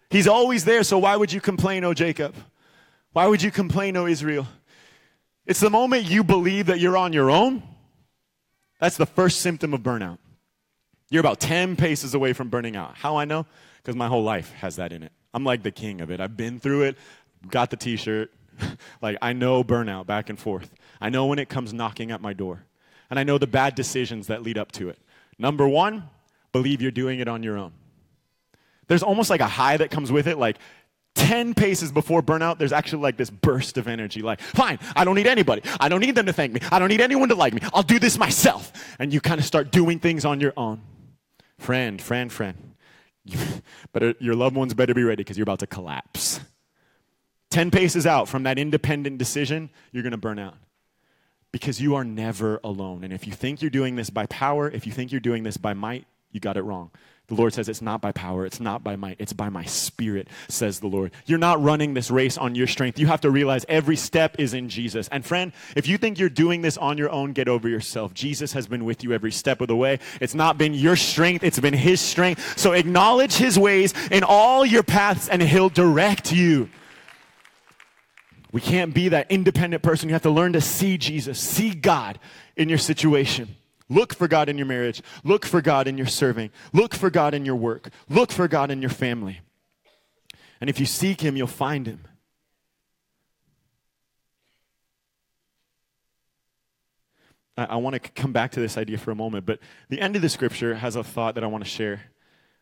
He's 0.09 0.27
always 0.27 0.65
there. 0.65 0.83
So 0.83 0.97
why 0.97 1.15
would 1.15 1.31
you 1.31 1.41
complain, 1.41 1.83
O 1.83 1.93
Jacob? 1.93 2.35
Why 3.13 3.27
would 3.27 3.41
you 3.41 3.51
complain, 3.51 3.95
O 3.95 4.07
Israel? 4.07 4.47
It's 5.45 5.59
the 5.59 5.69
moment 5.69 6.05
you 6.05 6.23
believe 6.23 6.67
that 6.67 6.79
you're 6.79 6.97
on 6.97 7.13
your 7.13 7.29
own. 7.29 7.63
That's 8.79 8.97
the 8.97 9.05
first 9.05 9.41
symptom 9.41 9.73
of 9.73 9.81
burnout. 9.81 10.17
You're 11.13 11.19
about 11.19 11.39
10 11.39 11.75
paces 11.75 12.15
away 12.15 12.33
from 12.33 12.49
burning 12.49 12.75
out. 12.75 12.95
How 12.95 13.17
I 13.17 13.25
know? 13.25 13.45
Because 13.77 13.95
my 13.95 14.07
whole 14.07 14.23
life 14.23 14.51
has 14.53 14.77
that 14.77 14.91
in 14.91 15.03
it. 15.03 15.11
I'm 15.31 15.43
like 15.43 15.61
the 15.61 15.69
king 15.69 16.01
of 16.01 16.09
it. 16.09 16.19
I've 16.19 16.35
been 16.35 16.59
through 16.59 16.85
it, 16.85 16.97
got 17.51 17.69
the 17.69 17.77
t 17.77 17.97
shirt. 17.97 18.31
like, 19.01 19.19
I 19.21 19.31
know 19.31 19.63
burnout 19.63 20.07
back 20.07 20.31
and 20.31 20.39
forth. 20.39 20.73
I 20.99 21.09
know 21.09 21.27
when 21.27 21.37
it 21.37 21.49
comes 21.49 21.71
knocking 21.71 22.09
at 22.09 22.19
my 22.19 22.33
door. 22.33 22.65
And 23.11 23.19
I 23.19 23.23
know 23.25 23.37
the 23.37 23.45
bad 23.45 23.75
decisions 23.75 24.25
that 24.25 24.41
lead 24.41 24.57
up 24.57 24.71
to 24.71 24.89
it. 24.89 24.97
Number 25.37 25.67
one, 25.67 26.09
believe 26.51 26.81
you're 26.81 26.89
doing 26.89 27.19
it 27.19 27.27
on 27.27 27.43
your 27.43 27.59
own. 27.59 27.73
There's 28.87 29.03
almost 29.03 29.29
like 29.29 29.41
a 29.41 29.45
high 29.45 29.77
that 29.77 29.91
comes 29.91 30.11
with 30.11 30.25
it. 30.25 30.39
Like, 30.39 30.57
10 31.13 31.53
paces 31.53 31.91
before 31.91 32.23
burnout, 32.23 32.57
there's 32.57 32.73
actually 32.73 33.03
like 33.03 33.17
this 33.17 33.29
burst 33.29 33.77
of 33.77 33.87
energy. 33.87 34.23
Like, 34.23 34.41
fine, 34.41 34.79
I 34.95 35.05
don't 35.05 35.13
need 35.13 35.27
anybody. 35.27 35.61
I 35.79 35.89
don't 35.89 35.99
need 35.99 36.15
them 36.15 36.25
to 36.25 36.33
thank 36.33 36.53
me. 36.53 36.61
I 36.71 36.79
don't 36.79 36.89
need 36.89 37.01
anyone 37.01 37.29
to 37.29 37.35
like 37.35 37.53
me. 37.53 37.61
I'll 37.71 37.83
do 37.83 37.99
this 37.99 38.17
myself. 38.17 38.73
And 38.97 39.13
you 39.13 39.21
kind 39.21 39.39
of 39.39 39.45
start 39.45 39.69
doing 39.69 39.99
things 39.99 40.25
on 40.25 40.39
your 40.39 40.53
own. 40.57 40.81
Friend, 41.63 42.01
friend, 42.01 42.29
friend. 42.29 42.75
but 43.93 44.21
your 44.21 44.35
loved 44.35 44.57
ones 44.57 44.73
better 44.73 44.93
be 44.93 45.03
ready 45.03 45.23
because 45.23 45.37
you're 45.37 45.43
about 45.43 45.59
to 45.59 45.67
collapse. 45.67 46.41
10 47.51 47.71
paces 47.71 48.05
out 48.05 48.27
from 48.27 48.43
that 48.43 48.59
independent 48.59 49.17
decision, 49.17 49.69
you're 49.93 50.03
going 50.03 50.11
to 50.11 50.17
burn 50.17 50.39
out. 50.39 50.55
Because 51.53 51.79
you 51.79 51.95
are 51.95 52.03
never 52.03 52.59
alone. 52.65 53.05
And 53.05 53.13
if 53.13 53.25
you 53.25 53.31
think 53.31 53.61
you're 53.61 53.71
doing 53.71 53.95
this 53.95 54.09
by 54.09 54.25
power, 54.25 54.69
if 54.69 54.85
you 54.85 54.91
think 54.91 55.13
you're 55.13 55.21
doing 55.21 55.43
this 55.43 55.55
by 55.55 55.73
might, 55.73 56.05
you 56.33 56.41
got 56.41 56.57
it 56.57 56.63
wrong. 56.63 56.91
The 57.27 57.35
Lord 57.35 57.53
says, 57.53 57.69
It's 57.69 57.81
not 57.81 58.01
by 58.01 58.11
power, 58.11 58.45
it's 58.45 58.59
not 58.59 58.83
by 58.83 58.97
might, 58.97 59.15
it's 59.17 59.31
by 59.31 59.47
my 59.47 59.63
spirit, 59.63 60.27
says 60.49 60.81
the 60.81 60.87
Lord. 60.87 61.11
You're 61.25 61.37
not 61.37 61.61
running 61.63 61.93
this 61.93 62.11
race 62.11 62.37
on 62.37 62.53
your 62.53 62.67
strength. 62.67 62.99
You 62.99 63.07
have 63.07 63.21
to 63.21 63.31
realize 63.31 63.65
every 63.69 63.95
step 63.95 64.35
is 64.39 64.53
in 64.53 64.67
Jesus. 64.67 65.07
And 65.07 65.25
friend, 65.25 65.53
if 65.75 65.87
you 65.87 65.97
think 65.97 66.19
you're 66.19 66.27
doing 66.27 66.61
this 66.61 66.77
on 66.77 66.97
your 66.97 67.09
own, 67.09 67.31
get 67.31 67.47
over 67.47 67.69
yourself. 67.69 68.13
Jesus 68.13 68.51
has 68.53 68.67
been 68.67 68.83
with 68.83 69.03
you 69.05 69.13
every 69.13 69.31
step 69.31 69.61
of 69.61 69.67
the 69.67 69.75
way. 69.75 69.99
It's 70.19 70.35
not 70.35 70.57
been 70.57 70.73
your 70.73 70.97
strength, 70.97 71.45
it's 71.45 71.59
been 71.59 71.73
His 71.73 72.01
strength. 72.01 72.59
So 72.59 72.73
acknowledge 72.73 73.35
His 73.35 73.57
ways 73.57 73.93
in 74.11 74.23
all 74.23 74.65
your 74.65 74.83
paths, 74.83 75.29
and 75.29 75.41
He'll 75.41 75.69
direct 75.69 76.33
you. 76.33 76.69
We 78.51 78.59
can't 78.59 78.93
be 78.93 79.09
that 79.09 79.31
independent 79.31 79.81
person. 79.81 80.09
You 80.09 80.13
have 80.13 80.23
to 80.23 80.29
learn 80.29 80.53
to 80.53 80.61
see 80.61 80.97
Jesus, 80.97 81.39
see 81.39 81.73
God 81.73 82.19
in 82.55 82.67
your 82.67 82.77
situation. 82.77 83.55
Look 83.93 84.13
for 84.15 84.27
God 84.27 84.49
in 84.49 84.57
your 84.57 84.65
marriage. 84.65 85.01
Look 85.23 85.45
for 85.45 85.61
God 85.61 85.87
in 85.87 85.97
your 85.97 86.07
serving. 86.07 86.49
Look 86.73 86.95
for 86.95 87.09
God 87.09 87.33
in 87.33 87.45
your 87.45 87.55
work. 87.55 87.89
Look 88.09 88.31
for 88.31 88.47
God 88.47 88.71
in 88.71 88.81
your 88.81 88.89
family. 88.89 89.41
And 90.59 90.69
if 90.69 90.79
you 90.79 90.85
seek 90.85 91.21
Him, 91.21 91.37
you'll 91.37 91.47
find 91.47 91.85
Him. 91.85 91.99
I, 97.55 97.65
I 97.65 97.75
want 97.75 97.93
to 97.93 97.99
come 97.99 98.33
back 98.33 98.51
to 98.53 98.59
this 98.59 98.77
idea 98.77 98.97
for 98.97 99.11
a 99.11 99.15
moment, 99.15 99.45
but 99.45 99.59
the 99.89 100.01
end 100.01 100.15
of 100.15 100.21
the 100.21 100.29
scripture 100.29 100.75
has 100.75 100.95
a 100.95 101.03
thought 101.03 101.35
that 101.35 101.43
I 101.43 101.47
want 101.47 101.63
to 101.63 101.69
share. 101.69 102.01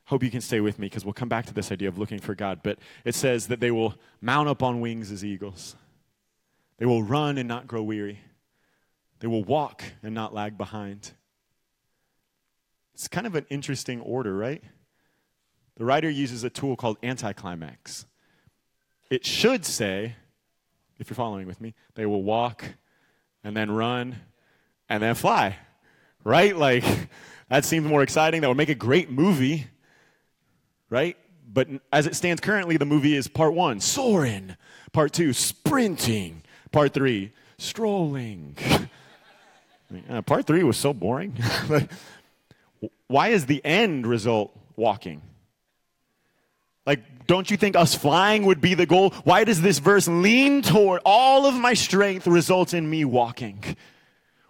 Hope 0.06 0.24
you 0.24 0.32
can 0.32 0.42
stay 0.42 0.60
with 0.60 0.80
me 0.80 0.88
because 0.88 1.06
we'll 1.06 1.14
come 1.14 1.30
back 1.30 1.46
to 1.46 1.54
this 1.54 1.72
idea 1.72 1.88
of 1.88 1.98
looking 1.98 2.20
for 2.20 2.36
God. 2.36 2.60
But 2.64 2.80
it 3.06 3.16
says 3.16 3.48
that 3.48 3.60
they 3.60 3.72
will 3.72 3.96
mount 4.20 4.50
up 4.50 4.62
on 4.62 4.82
wings 4.82 5.12
as 5.12 5.24
eagles, 5.24 5.76
they 6.78 6.86
will 6.86 7.04
run 7.04 7.38
and 7.38 7.48
not 7.48 7.68
grow 7.68 7.84
weary, 7.84 8.20
they 9.20 9.28
will 9.28 9.44
walk 9.44 9.84
and 10.04 10.14
not 10.14 10.34
lag 10.34 10.58
behind. 10.58 11.12
It's 13.02 13.08
kind 13.08 13.26
of 13.26 13.34
an 13.34 13.48
interesting 13.50 14.00
order, 14.02 14.38
right? 14.38 14.64
The 15.76 15.86
writer 15.86 16.08
uses 16.08 16.44
a 16.44 16.52
tool 16.52 16.76
called 16.76 16.98
anticlimax. 17.02 18.06
It 19.10 19.26
should 19.26 19.66
say, 19.66 20.18
if 21.00 21.10
you're 21.10 21.16
following 21.16 21.48
with 21.48 21.60
me, 21.60 21.74
they 21.96 22.06
will 22.06 22.22
walk 22.22 22.64
and 23.44 23.58
then 23.58 23.72
run 23.72 24.18
and 24.88 25.02
then 25.02 25.16
fly, 25.16 25.58
right? 26.24 26.56
Like, 26.56 26.84
that 27.50 27.66
seems 27.66 27.88
more 27.88 28.04
exciting. 28.04 28.42
That 28.42 28.50
would 28.50 28.58
make 28.58 28.70
a 28.70 28.76
great 28.76 29.10
movie, 29.10 29.66
right? 30.92 31.18
But 31.52 31.70
as 31.92 32.06
it 32.06 32.16
stands 32.16 32.40
currently, 32.40 32.78
the 32.78 32.86
movie 32.86 33.16
is 33.16 33.28
part 33.28 33.56
one, 33.56 33.80
soaring. 33.80 34.56
Part 34.92 35.12
two, 35.12 35.34
sprinting. 35.34 36.44
Part 36.72 36.94
three, 36.94 37.32
strolling. 37.58 38.56
uh, 40.08 40.22
part 40.22 40.46
three 40.46 40.62
was 40.62 40.78
so 40.78 40.94
boring. 40.94 41.36
Why 43.12 43.28
is 43.28 43.46
the 43.46 43.64
end 43.66 44.08
result 44.08 44.58
walking? 44.78 45.22
Like, 46.86 47.28
don't 47.28 47.52
you 47.52 47.58
think 47.58 47.76
us 47.76 47.94
flying 47.94 48.46
would 48.46 48.62
be 48.62 48.74
the 48.74 48.86
goal? 48.86 49.12
Why 49.26 49.44
does 49.44 49.62
this 49.62 49.80
verse 49.80 50.08
lean 50.08 50.62
toward 50.62 51.02
all 51.06 51.46
of 51.46 51.54
my 51.54 51.74
strength 51.74 52.26
results 52.26 52.74
in 52.74 52.90
me 52.90 53.04
walking? 53.04 53.64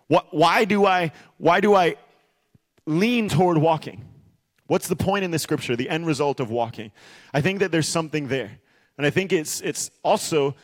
What, 0.08 0.28
why, 0.30 0.65
do 0.65 0.86
I, 0.86 1.12
why 1.38 1.60
do 1.60 1.74
I 1.74 1.95
lean 2.86 3.30
toward 3.30 3.58
walking? 3.58 4.06
What's 4.67 4.88
the 4.88 4.95
point 4.95 5.26
in 5.26 5.32
the 5.32 5.39
scripture, 5.39 5.76
the 5.76 5.89
end 5.89 6.06
result 6.06 6.39
of 6.39 6.52
walking? 6.52 6.91
I 7.34 7.41
think 7.41 7.62
that 7.62 7.71
there's 7.71 7.88
something 7.88 8.28
there. 8.28 8.60
And 8.95 9.08
I 9.08 9.10
think 9.10 9.34
it's, 9.34 9.60
it's 9.62 9.89
also 10.04 10.56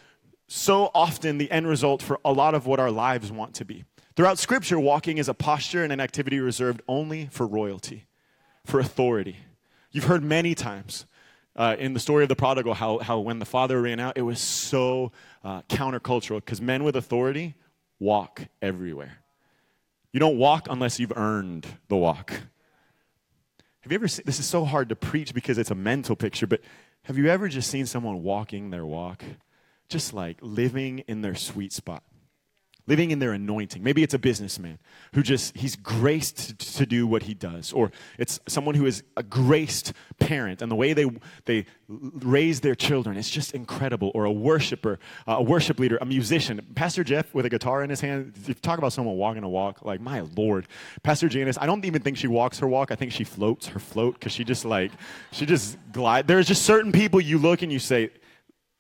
so 0.48 0.92
often 0.94 1.40
the 1.40 1.50
end 1.50 1.68
result 1.68 2.04
for 2.04 2.20
a 2.24 2.32
lot 2.32 2.54
of 2.54 2.68
what 2.68 2.80
our 2.80 2.92
lives 2.92 3.32
want 3.32 3.56
to 3.56 3.66
be. 3.66 3.86
Throughout 4.18 4.40
scripture, 4.40 4.80
walking 4.80 5.20
is 5.20 5.30
a 5.30 5.36
posture 5.36 5.84
and 5.84 5.94
an 5.94 6.00
activity 6.00 6.40
reserved 6.40 6.82
only 6.88 7.28
for 7.32 7.46
royalty, 7.46 8.08
for 8.66 8.80
authority. 8.80 9.38
You've 9.92 10.06
heard 10.06 10.24
many 10.24 10.56
times 10.56 11.06
uh, 11.56 11.76
in 11.78 11.94
the 11.94 12.00
story 12.00 12.24
of 12.24 12.30
the 12.30 12.36
prodigal 12.36 12.74
how, 12.74 12.98
how 12.98 13.20
when 13.20 13.38
the 13.38 13.46
father 13.46 13.80
ran 13.80 14.00
out, 14.00 14.18
it 14.18 14.24
was 14.24 14.40
so 14.40 15.12
uh, 15.44 15.62
countercultural 15.70 16.38
because 16.38 16.60
men 16.60 16.84
with 16.84 16.96
authority 16.96 17.54
walk 18.00 18.48
everywhere. 18.60 19.20
You 20.12 20.20
don't 20.20 20.40
walk 20.40 20.66
unless 20.68 21.00
you've 21.00 21.16
earned 21.16 21.68
the 21.88 21.96
walk. 21.96 22.32
Have 23.82 23.92
you 23.92 23.98
ever 23.98 24.08
seen, 24.08 24.24
this 24.26 24.40
is 24.40 24.48
so 24.48 24.66
hard 24.66 24.90
to 24.90 24.96
preach 24.96 25.32
because 25.32 25.60
it's 25.60 25.70
a 25.70 25.76
mental 25.76 26.16
picture, 26.16 26.48
but 26.48 26.62
have 27.04 27.20
you 27.20 27.28
ever 27.28 27.48
just 27.48 27.70
seen 27.70 27.86
someone 27.86 28.24
walking 28.24 28.72
their 28.72 28.84
walk? 28.84 29.24
Just 29.90 30.12
like 30.12 30.40
living 30.42 31.04
in 31.08 31.22
their 31.22 31.36
sweet 31.36 31.72
spot 31.72 32.02
living 32.88 33.12
in 33.12 33.20
their 33.20 33.34
anointing. 33.34 33.84
Maybe 33.84 34.02
it's 34.02 34.14
a 34.14 34.20
businessman 34.20 34.80
who 35.14 35.22
just, 35.22 35.56
he's 35.56 35.76
graced 35.76 36.58
to, 36.78 36.88
do 36.88 37.06
what 37.06 37.24
he 37.24 37.34
does. 37.34 37.74
Or 37.74 37.92
it's 38.18 38.40
someone 38.48 38.74
who 38.74 38.86
is 38.86 39.04
a 39.18 39.24
graced 39.24 39.92
parent 40.20 40.62
and 40.62 40.72
the 40.72 40.76
way 40.76 40.94
they, 40.94 41.06
they 41.44 41.66
raise 41.90 42.62
their 42.62 42.76
children, 42.76 43.18
it's 43.18 43.30
just 43.30 43.54
incredible. 43.54 44.12
Or 44.16 44.24
a 44.24 44.32
worshiper, 44.32 45.00
uh, 45.28 45.36
a 45.40 45.44
worship 45.44 45.80
leader, 45.80 45.98
a 46.00 46.06
musician. 46.06 46.66
Pastor 46.76 47.04
Jeff 47.04 47.34
with 47.34 47.46
a 47.46 47.50
guitar 47.50 47.84
in 47.84 47.90
his 47.90 48.00
hand, 48.00 48.34
you 48.46 48.54
talk 48.54 48.78
about 48.78 48.94
someone 48.94 49.18
walking 49.18 49.44
a 49.44 49.50
walk, 49.50 49.84
like, 49.84 50.00
my 50.00 50.22
Lord. 50.38 50.68
Pastor 51.04 51.28
Janice, 51.28 51.58
I 51.60 51.66
don't 51.66 51.84
even 51.84 52.02
think 52.02 52.16
she 52.16 52.28
walks 52.28 52.60
her 52.60 52.68
walk. 52.68 52.90
I 52.92 52.96
think 52.96 53.12
she 53.12 53.26
floats 53.26 53.68
her 53.68 53.80
float 53.80 54.14
because 54.14 54.32
she 54.32 54.46
just 54.46 54.64
like, 54.64 54.92
she 55.32 55.46
just 55.46 55.78
glide. 55.92 56.26
There's 56.26 56.48
just 56.48 56.64
certain 56.64 56.94
people 56.94 57.20
you 57.20 57.38
look 57.38 57.64
and 57.64 57.72
you 57.72 57.80
say, 57.80 58.12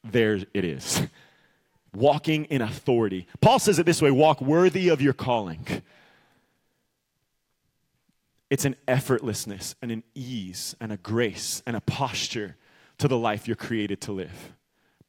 there 0.04 0.40
it 0.54 0.64
is 0.64 1.02
walking 1.98 2.46
in 2.46 2.62
authority. 2.62 3.28
Paul 3.42 3.60
says 3.60 3.80
it 3.80 3.86
this 3.86 4.02
way 4.02 4.12
walk 4.12 4.40
worthy 4.40 4.90
of 4.90 5.02
your 5.02 5.14
calling. 5.14 5.66
It's 8.50 8.66
an 8.66 8.76
effortlessness 8.88 9.76
and 9.82 9.92
an 9.92 10.04
ease 10.16 10.76
and 10.80 10.92
a 10.92 10.98
grace 10.98 11.62
and 11.66 11.76
a 11.76 11.82
posture 11.82 12.56
to 13.00 13.08
the 13.08 13.18
life 13.18 13.48
you're 13.48 13.58
created 13.58 14.00
to 14.02 14.14
live. 14.14 14.54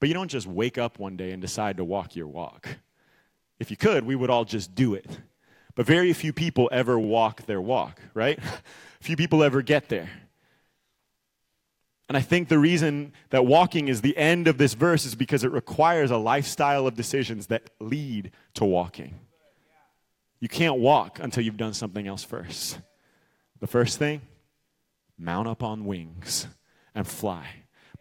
But 0.00 0.08
you 0.08 0.14
don't 0.14 0.30
just 0.30 0.46
wake 0.46 0.78
up 0.78 0.98
one 0.98 1.16
day 1.16 1.30
and 1.30 1.40
decide 1.40 1.76
to 1.76 1.84
walk 1.84 2.16
your 2.16 2.26
walk. 2.26 2.68
If 3.60 3.70
you 3.70 3.76
could, 3.76 4.04
we 4.04 4.16
would 4.16 4.30
all 4.30 4.44
just 4.44 4.74
do 4.74 4.94
it. 4.94 5.20
But 5.74 5.86
very 5.86 6.12
few 6.12 6.32
people 6.32 6.68
ever 6.72 6.98
walk 6.98 7.46
their 7.46 7.60
walk, 7.60 8.00
right? 8.14 8.38
few 9.00 9.16
people 9.16 9.44
ever 9.44 9.62
get 9.62 9.88
there. 9.88 10.10
And 12.08 12.16
I 12.16 12.20
think 12.20 12.48
the 12.48 12.58
reason 12.58 13.12
that 13.30 13.44
walking 13.44 13.88
is 13.88 14.00
the 14.00 14.16
end 14.16 14.48
of 14.48 14.56
this 14.56 14.72
verse 14.74 15.04
is 15.04 15.14
because 15.14 15.44
it 15.44 15.52
requires 15.52 16.10
a 16.10 16.16
lifestyle 16.16 16.86
of 16.86 16.96
decisions 16.96 17.48
that 17.48 17.70
lead 17.80 18.30
to 18.54 18.64
walking. 18.64 19.20
You 20.40 20.48
can't 20.48 20.78
walk 20.78 21.18
until 21.20 21.44
you've 21.44 21.56
done 21.58 21.74
something 21.74 22.06
else 22.06 22.24
first. 22.24 22.78
The 23.60 23.66
first 23.66 23.98
thing, 23.98 24.22
mount 25.18 25.48
up 25.48 25.62
on 25.62 25.84
wings 25.84 26.46
and 26.94 27.06
fly. 27.06 27.46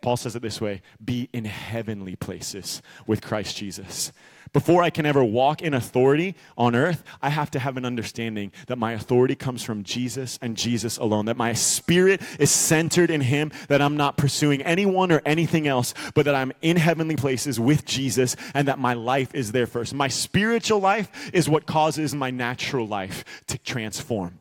Paul 0.07 0.15
says 0.15 0.37
it 0.37 0.41
this 0.41 0.61
way 0.61 0.83
be 1.03 1.27
in 1.33 1.43
heavenly 1.43 2.15
places 2.15 2.81
with 3.07 3.21
Christ 3.21 3.57
Jesus. 3.57 4.13
Before 4.53 4.81
I 4.81 4.89
can 4.89 5.05
ever 5.05 5.21
walk 5.21 5.61
in 5.61 5.73
authority 5.73 6.35
on 6.57 6.75
earth, 6.75 7.03
I 7.21 7.27
have 7.27 7.51
to 7.51 7.59
have 7.59 7.75
an 7.75 7.83
understanding 7.83 8.53
that 8.67 8.77
my 8.77 8.93
authority 8.93 9.35
comes 9.35 9.63
from 9.63 9.83
Jesus 9.83 10.39
and 10.41 10.55
Jesus 10.55 10.97
alone, 10.97 11.25
that 11.25 11.35
my 11.35 11.51
spirit 11.51 12.21
is 12.39 12.51
centered 12.51 13.11
in 13.11 13.19
Him, 13.19 13.51
that 13.67 13.81
I'm 13.81 13.97
not 13.97 14.15
pursuing 14.15 14.61
anyone 14.61 15.11
or 15.11 15.21
anything 15.25 15.67
else, 15.67 15.93
but 16.15 16.23
that 16.23 16.35
I'm 16.35 16.53
in 16.61 16.77
heavenly 16.77 17.17
places 17.17 17.59
with 17.59 17.83
Jesus 17.83 18.37
and 18.53 18.69
that 18.69 18.79
my 18.79 18.93
life 18.93 19.35
is 19.35 19.51
there 19.51 19.67
first. 19.67 19.93
My 19.93 20.07
spiritual 20.07 20.79
life 20.79 21.31
is 21.33 21.49
what 21.49 21.65
causes 21.65 22.15
my 22.15 22.31
natural 22.31 22.87
life 22.87 23.25
to 23.47 23.57
transform. 23.57 24.39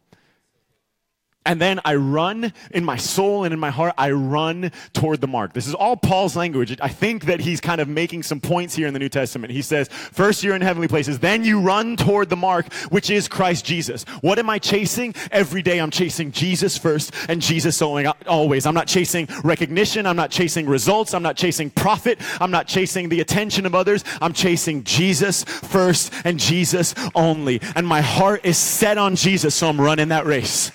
And 1.47 1.61
then 1.61 1.81
I 1.85 1.95
run 1.95 2.53
in 2.73 2.85
my 2.85 2.97
soul 2.97 3.45
and 3.45 3.55
in 3.55 3.61
my 3.61 3.71
heart, 3.71 3.95
I 3.97 4.11
run 4.11 4.73
toward 4.93 5.21
the 5.21 5.29
mark. 5.29 5.53
This 5.53 5.67
is 5.67 5.75
all 5.75 5.97
Paul's 5.97 6.37
language. 6.37 6.77
I 6.83 6.89
think 6.89 7.27
that 7.27 7.41
he's 7.41 7.61
kind 7.61 7.81
of 7.81 7.89
making 7.89 8.25
some 8.25 8.41
points 8.41 8.75
here 8.75 8.87
in 8.87 8.93
the 8.93 8.99
New 8.99 9.09
Testament. 9.09 9.53
He 9.53 9.63
says, 9.63 9.89
first 9.89 10.43
you're 10.43 10.57
in 10.57 10.63
heavenly 10.63 10.89
places, 10.89 11.21
then 11.21 11.45
you 11.45 11.61
run 11.61 11.97
toward 11.97 12.29
the 12.29 12.37
mark, 12.37 12.73
which 12.91 13.09
is 13.11 13.29
Christ 13.29 13.65
Jesus. 13.65 14.03
What 14.21 14.39
am 14.39 14.51
I 14.51 14.59
chasing? 14.59 15.15
Every 15.31 15.63
day 15.63 15.79
I'm 15.79 15.91
chasing 15.91 16.33
Jesus 16.33 16.77
first 16.77 17.15
and 17.29 17.41
Jesus 17.41 17.81
only 17.81 18.07
always. 18.27 18.67
I'm 18.67 18.75
not 18.75 18.89
chasing 18.89 19.29
recognition. 19.45 20.07
I'm 20.07 20.17
not 20.17 20.31
chasing 20.31 20.67
results. 20.67 21.15
I'm 21.15 21.23
not 21.23 21.37
chasing 21.37 21.71
profit. 21.71 22.21
I'm 22.41 22.51
not 22.51 22.67
chasing 22.67 23.09
the 23.09 23.21
attention 23.21 23.67
of 23.67 23.75
others. 23.75 24.05
I'm 24.21 24.33
chasing 24.33 24.83
Jesus 24.83 25.45
first 25.45 26.13
and 26.25 26.41
Jesus 26.41 26.95
only. 27.15 27.61
And 27.77 27.87
my 27.87 28.01
heart 28.01 28.45
is 28.45 28.59
set 28.59 28.99
on 28.99 29.15
Jesus, 29.15 29.55
so 29.55 29.69
I'm 29.69 29.81
running 29.81 30.09
that 30.09 30.27
race. 30.27 30.73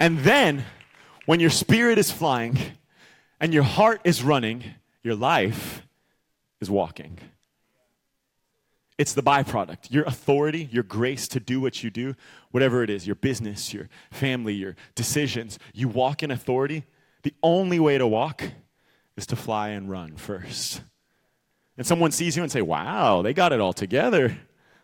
And 0.00 0.18
then, 0.18 0.64
when 1.26 1.40
your 1.40 1.50
spirit 1.50 1.98
is 1.98 2.10
flying 2.10 2.58
and 3.40 3.54
your 3.54 3.62
heart 3.62 4.00
is 4.04 4.22
running, 4.22 4.64
your 5.02 5.14
life 5.14 5.86
is 6.60 6.70
walking. 6.70 7.18
It's 8.96 9.12
the 9.12 9.22
byproduct. 9.22 9.90
Your 9.90 10.04
authority, 10.04 10.68
your 10.70 10.84
grace 10.84 11.26
to 11.28 11.40
do 11.40 11.60
what 11.60 11.82
you 11.82 11.90
do, 11.90 12.14
whatever 12.52 12.82
it 12.82 12.90
is, 12.90 13.06
your 13.06 13.16
business, 13.16 13.74
your 13.74 13.88
family, 14.10 14.54
your 14.54 14.76
decisions, 14.94 15.58
you 15.72 15.88
walk 15.88 16.22
in 16.22 16.30
authority. 16.30 16.84
The 17.22 17.34
only 17.42 17.80
way 17.80 17.98
to 17.98 18.06
walk 18.06 18.44
is 19.16 19.26
to 19.26 19.36
fly 19.36 19.70
and 19.70 19.90
run 19.90 20.16
first. 20.16 20.82
And 21.76 21.86
someone 21.86 22.12
sees 22.12 22.36
you 22.36 22.42
and 22.42 22.52
say, 22.52 22.62
"Wow, 22.62 23.22
they 23.22 23.32
got 23.32 23.52
it 23.52 23.60
all 23.60 23.72
together. 23.72 24.36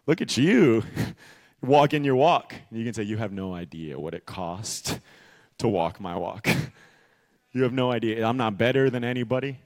Look 0.07 0.21
at 0.21 0.37
you." 0.37 0.83
walk 1.63 1.95
in 1.95 2.05
your 2.05 2.17
walk. 2.17 2.55
You 2.71 2.85
can 2.85 2.95
say, 2.95 3.03
You 3.03 3.17
have 3.17 3.33
no 3.33 3.55
idea 3.55 3.99
what 3.99 4.15
it 4.15 4.27
cost 4.27 5.01
to 5.59 5.69
walk 5.69 6.01
my 6.01 6.17
walk. 6.17 6.49
you 7.53 7.63
have 7.63 7.73
no 7.73 7.93
idea. 7.93 8.27
I'm 8.27 8.37
not 8.37 8.59
better 8.59 8.91
than 8.91 9.05
anybody. 9.05 9.59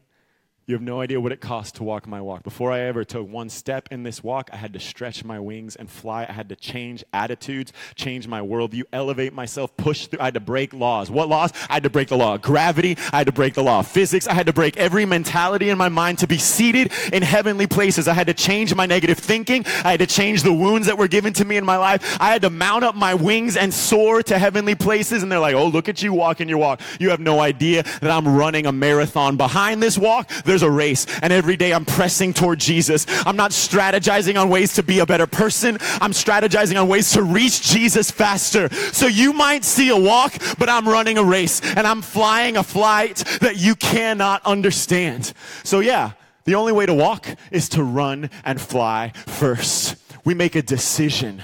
You 0.67 0.75
have 0.75 0.83
no 0.83 1.03
idea 1.03 1.21
what 1.21 1.31
it 1.31 1.43
costs 1.43 1.73
to 1.73 1.85
walk 1.85 2.07
my 2.07 2.23
walk. 2.23 2.43
Before 2.43 2.73
I 2.73 2.81
ever 2.81 3.05
took 3.05 3.29
one 3.29 3.51
step 3.51 3.87
in 3.91 4.03
this 4.03 4.25
walk, 4.25 4.49
I 4.51 4.57
had 4.57 4.73
to 4.73 4.81
stretch 4.81 5.23
my 5.23 5.39
wings 5.39 5.77
and 5.77 5.91
fly. 5.91 6.25
I 6.27 6.33
had 6.33 6.49
to 6.49 6.57
change 6.57 7.05
attitudes, 7.13 7.71
change 7.97 8.27
my 8.27 8.41
worldview, 8.41 8.85
elevate 8.91 9.35
myself, 9.35 9.77
push 9.77 10.07
through. 10.07 10.21
I 10.21 10.25
had 10.25 10.35
to 10.35 10.41
break 10.41 10.73
laws. 10.73 11.11
What 11.11 11.29
laws? 11.29 11.53
I 11.69 11.75
had 11.75 11.83
to 11.83 11.91
break 11.91 12.09
the 12.09 12.17
law 12.17 12.37
of 12.37 12.41
gravity. 12.41 12.97
I 13.13 13.19
had 13.19 13.27
to 13.27 13.33
break 13.33 13.53
the 13.53 13.63
law 13.63 13.81
of 13.81 13.89
physics. 13.89 14.27
I 14.27 14.33
had 14.33 14.47
to 14.47 14.55
break 14.55 14.79
every 14.79 15.05
mentality 15.05 15.69
in 15.69 15.77
my 15.77 15.91
mind 15.91 16.21
to 16.21 16.27
be 16.27 16.39
seated 16.39 16.93
in 17.13 17.23
heavenly 17.23 17.67
places. 17.67 18.09
I 18.09 18.15
had 18.15 18.29
to 18.29 18.35
change 18.35 18.75
my 18.75 18.87
negative 18.87 19.19
thinking. 19.19 19.67
I 19.85 19.91
had 19.91 20.01
to 20.01 20.07
change 20.07 20.45
the 20.45 20.53
wounds 20.55 20.87
that 20.87 20.97
were 20.97 21.09
given 21.09 21.35
to 21.35 21.45
me 21.45 21.59
in 21.59 21.67
my 21.67 21.77
life. 21.77 22.17
I 22.19 22.33
had 22.33 22.41
to 22.41 22.49
mount 22.49 22.85
up 22.85 22.95
my 22.95 23.13
wings 23.13 23.59
and 23.59 23.75
soar 23.75 24.23
to 24.23 24.39
heavenly 24.39 24.77
places. 24.77 25.23
And 25.23 25.31
they're 25.31 25.39
like, 25.41 25.55
oh, 25.55 25.67
look 25.67 25.91
at 25.91 26.03
you 26.03 26.15
walking 26.15 26.49
your 26.49 26.57
walk. 26.57 26.81
You 26.99 27.11
have 27.11 27.21
no 27.21 27.41
idea 27.41 27.83
that 27.83 28.11
I'm 28.11 28.27
running 28.27 28.65
a 28.65 28.73
marathon 28.73 29.37
behind 29.37 29.83
this 29.83 29.99
walk. 29.99 30.31
There's 30.55 30.63
a 30.63 30.71
race. 30.71 31.05
And 31.21 31.33
every 31.33 31.57
day 31.57 31.73
I'm 31.73 31.85
pressing 31.85 32.33
toward 32.33 32.61
Jesus. 32.61 33.07
I'm 33.27 33.35
not 33.35 33.51
strategizing 33.51 34.41
on 34.41 34.49
ways 34.49 34.75
to 34.75 34.85
be 34.85 35.01
a 35.01 35.07
better 35.07 35.27
person. 35.27 35.79
I'm 36.01 36.13
strategizing 36.13 36.81
on 36.81 36.87
ways 36.87 37.11
to 37.15 37.25
reach 37.25 37.61
Jesus 37.63 38.09
faster. 38.13 38.73
So 38.93 39.09
you 39.09 39.33
might 39.33 39.65
see 39.65 39.89
a 39.89 39.97
walk, 39.97 40.35
but 40.57 40.69
I'm 40.69 40.89
running 40.89 41.19
a 41.19 41.25
race 41.25 41.61
and 41.61 41.89
I'm 41.89 42.03
flying 42.03 42.57
a 42.57 42.63
flight 42.63 43.17
that 43.41 43.57
you 43.57 43.75
cannot 43.75 44.47
understand. 44.47 45.33
So 45.65 45.81
yeah, 45.81 46.13
the 46.45 46.55
only 46.55 46.73
way 46.73 46.87
to 46.87 46.95
walk 46.95 47.27
is 47.51 47.69
to 47.71 47.83
run 47.83 48.31
and 48.45 48.61
fly 48.61 49.13
first. 49.27 49.97
We 50.25 50.35
make 50.35 50.55
a 50.55 50.63
decision. 50.63 51.43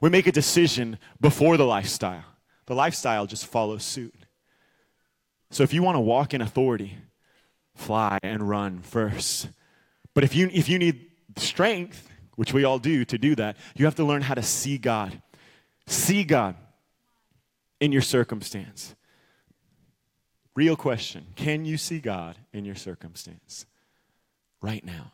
We 0.00 0.08
make 0.08 0.26
a 0.26 0.32
decision 0.32 0.98
before 1.20 1.58
the 1.58 1.66
lifestyle. 1.66 2.24
The 2.64 2.74
lifestyle 2.74 3.26
just 3.26 3.46
follows 3.46 3.84
suit. 3.84 4.14
So 5.50 5.62
if 5.62 5.74
you 5.74 5.82
want 5.82 5.96
to 5.96 6.00
walk 6.00 6.32
in 6.32 6.40
authority, 6.40 6.96
fly 7.76 8.18
and 8.22 8.48
run 8.48 8.80
first. 8.80 9.48
But 10.14 10.24
if 10.24 10.34
you 10.34 10.50
if 10.52 10.68
you 10.68 10.78
need 10.78 11.06
strength, 11.36 12.08
which 12.34 12.52
we 12.52 12.64
all 12.64 12.78
do 12.78 13.04
to 13.04 13.18
do 13.18 13.34
that, 13.36 13.56
you 13.76 13.84
have 13.84 13.94
to 13.96 14.04
learn 14.04 14.22
how 14.22 14.34
to 14.34 14.42
see 14.42 14.78
God. 14.78 15.20
See 15.86 16.24
God 16.24 16.56
in 17.80 17.92
your 17.92 18.02
circumstance. 18.02 18.94
Real 20.54 20.74
question, 20.74 21.26
can 21.36 21.66
you 21.66 21.76
see 21.76 22.00
God 22.00 22.36
in 22.52 22.64
your 22.64 22.74
circumstance 22.74 23.66
right 24.62 24.84
now? 24.84 25.12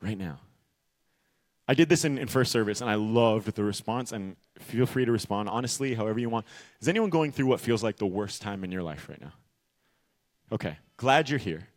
Right 0.00 0.16
now. 0.16 0.38
I 1.66 1.74
did 1.74 1.88
this 1.88 2.04
in, 2.04 2.16
in 2.16 2.28
first 2.28 2.52
service 2.52 2.80
and 2.80 2.88
I 2.88 2.94
loved 2.94 3.54
the 3.54 3.64
response 3.64 4.12
and 4.12 4.36
feel 4.58 4.86
free 4.86 5.04
to 5.04 5.12
respond 5.12 5.48
honestly, 5.48 5.94
however 5.94 6.18
you 6.18 6.28
want. 6.28 6.46
Is 6.80 6.88
anyone 6.88 7.10
going 7.10 7.32
through 7.32 7.46
what 7.46 7.60
feels 7.60 7.82
like 7.82 7.96
the 7.96 8.06
worst 8.06 8.40
time 8.40 8.64
in 8.64 8.72
your 8.72 8.82
life 8.82 9.08
right 9.08 9.20
now? 9.20 9.32
Okay, 10.52 10.76
glad 10.96 11.28
you're 11.28 11.38
here. 11.38 11.68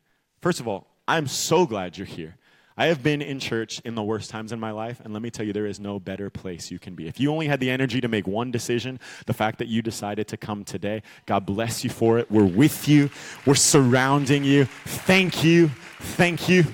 First 0.42 0.60
of 0.60 0.68
all, 0.68 0.88
I'm 1.08 1.28
so 1.28 1.66
glad 1.66 1.98
you're 1.98 2.08
here. 2.08 2.38
I 2.76 2.88
have 2.88 3.04
been 3.04 3.22
in 3.22 3.40
church 3.40 3.80
in 3.86 3.94
the 3.94 4.02
worst 4.02 4.32
times 4.32 4.52
in 4.52 4.60
my 4.60 4.72
life, 4.72 5.00
and 5.04 5.14
let 5.14 5.22
me 5.22 5.30
tell 5.30 5.46
you, 5.46 5.54
there 5.54 5.68
is 5.68 5.80
no 5.80 6.00
better 6.00 6.32
place 6.32 6.72
you 6.72 6.80
can 6.80 6.96
be. 6.96 7.08
If 7.08 7.20
you 7.20 7.32
only 7.32 7.48
had 7.48 7.60
the 7.60 7.70
energy 7.70 8.02
to 8.02 8.08
make 8.08 8.26
one 8.26 8.50
decision, 8.50 9.00
the 9.28 9.34
fact 9.34 9.60
that 9.60 9.68
you 9.68 9.84
decided 9.84 10.28
to 10.30 10.38
come 10.38 10.64
today, 10.64 11.04
God 11.28 11.46
bless 11.46 11.84
you 11.84 11.92
for 11.92 12.18
it. 12.18 12.32
We're 12.32 12.46
with 12.46 12.88
you, 12.88 13.12
we're 13.46 13.54
surrounding 13.54 14.44
you. 14.44 14.66
Thank 14.66 15.44
you, 15.44 15.68
thank 16.00 16.50
you. 16.50 16.66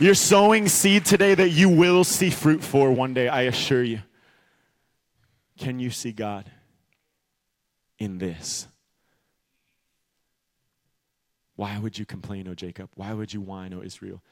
You're 0.00 0.14
sowing 0.14 0.66
seed 0.66 1.04
today 1.04 1.36
that 1.36 1.50
you 1.50 1.68
will 1.68 2.02
see 2.02 2.30
fruit 2.30 2.64
for 2.64 2.90
one 2.90 3.14
day, 3.14 3.28
I 3.28 3.42
assure 3.42 3.84
you. 3.84 4.00
Can 5.56 5.78
you 5.78 5.90
see 5.90 6.10
God 6.10 6.50
in 7.96 8.18
this? 8.18 8.66
Why 11.56 11.78
would 11.78 11.98
you 11.98 12.04
complain, 12.04 12.48
O 12.48 12.54
Jacob? 12.54 12.90
Why 12.94 13.12
would 13.12 13.32
you 13.32 13.40
whine, 13.40 13.72
O 13.72 13.82
Israel? 13.82 14.22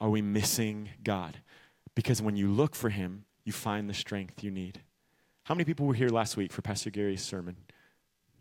Are 0.00 0.10
we 0.10 0.22
missing 0.22 0.90
God? 1.02 1.38
Because 1.94 2.20
when 2.20 2.36
you 2.36 2.48
look 2.48 2.74
for 2.74 2.90
Him, 2.90 3.24
you 3.44 3.52
find 3.52 3.88
the 3.88 3.94
strength 3.94 4.42
you 4.42 4.50
need. 4.50 4.80
How 5.44 5.54
many 5.54 5.64
people 5.64 5.86
were 5.86 5.94
here 5.94 6.08
last 6.08 6.36
week 6.36 6.52
for 6.52 6.62
Pastor 6.62 6.90
Gary's 6.90 7.22
sermon? 7.22 7.56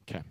Okay. 0.10 0.24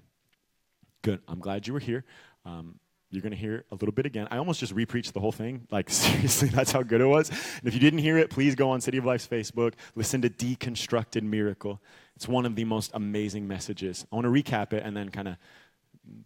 Good. 1.03 1.21
I'm 1.29 1.39
glad 1.39 1.67
you 1.67 1.73
were 1.73 1.81
here. 1.81 2.05
Um, 2.45 2.81
you're 3.15 3.23
going 3.23 3.31
to 3.31 3.39
hear 3.39 3.65
a 3.71 3.75
little 3.75 3.93
bit 3.93 4.07
again. 4.07 4.27
I 4.31 4.39
almost 4.39 4.59
just 4.59 4.73
repreached 4.73 5.15
the 5.15 5.21
whole 5.21 5.33
thing. 5.33 5.69
Like, 5.71 5.89
seriously, 5.91 6.49
that's 6.49 6.73
how 6.73 6.83
good 6.83 7.01
it 7.01 7.07
was. 7.07 7.29
And 7.29 7.63
if 7.65 7.75
you 7.75 7.81
didn't 7.81 8.01
hear 8.01 8.19
it, 8.19 8.29
please 8.29 8.57
go 8.57 8.71
on 8.71 8.81
City 8.81 8.99
of 8.99 9.05
Life's 9.05 9.27
Facebook, 9.27 9.75
listen 9.95 10.21
to 10.23 10.29
Deconstructed 10.29 11.23
Miracle. 11.23 11.81
It's 12.17 12.27
one 12.27 12.45
of 12.45 12.57
the 12.57 12.65
most 12.65 12.91
amazing 12.95 13.47
messages. 13.47 14.05
I 14.11 14.17
want 14.17 14.25
to 14.25 14.31
recap 14.31 14.73
it 14.73 14.83
and 14.85 14.97
then 14.97 15.11
kind 15.11 15.29
of 15.29 15.37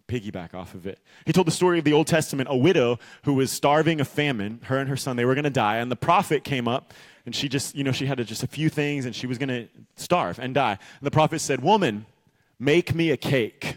piggyback 0.09 0.55
off 0.55 0.75
of 0.75 0.87
it. 0.87 0.99
He 1.27 1.33
told 1.33 1.47
the 1.47 1.53
story 1.53 1.79
of 1.79 1.85
the 1.85 1.93
Old 1.93 2.07
Testament, 2.07 2.49
a 2.51 2.57
widow 2.57 2.99
who 3.25 3.35
was 3.35 3.53
starving 3.53 4.01
of 4.01 4.09
famine. 4.09 4.61
Her 4.65 4.79
and 4.79 4.89
her 4.89 4.97
son, 4.97 5.17
they 5.17 5.25
were 5.25 5.35
going 5.35 5.45
to 5.45 5.51
die. 5.51 5.77
And 5.77 5.91
the 5.91 5.97
prophet 5.97 6.45
came 6.45 6.67
up 6.67 6.95
and 7.27 7.35
she 7.35 7.49
just, 7.49 7.75
you 7.75 7.85
know, 7.85 7.93
she 7.93 8.07
had 8.07 8.25
just 8.27 8.43
a 8.43 8.47
few 8.47 8.69
things 8.69 9.05
and 9.05 9.15
she 9.15 9.27
was 9.27 9.39
going 9.39 9.51
to 9.51 9.69
starve 9.97 10.39
and 10.39 10.55
die. 10.55 10.73
And 10.73 11.07
the 11.07 11.11
prophet 11.11 11.41
said, 11.41 11.63
Woman, 11.63 12.07
make 12.59 12.95
me 12.95 13.11
a 13.11 13.17
cake. 13.17 13.77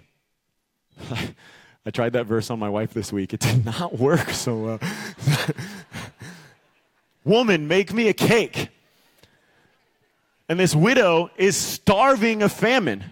I 1.86 1.90
tried 1.92 2.14
that 2.14 2.26
verse 2.26 2.50
on 2.50 2.60
my 2.60 2.70
wife 2.70 2.94
this 2.94 3.12
week. 3.12 3.34
It 3.34 3.42
did 3.42 3.66
not 3.80 3.98
work 3.98 4.30
so 4.30 4.58
well. 4.58 4.80
Woman, 7.26 7.68
make 7.68 7.94
me 7.94 8.08
a 8.08 8.14
cake. 8.14 8.70
And 10.48 10.60
this 10.60 10.76
widow 10.76 11.30
is 11.38 11.56
starving 11.56 12.42
of 12.42 12.52
famine. 12.52 13.04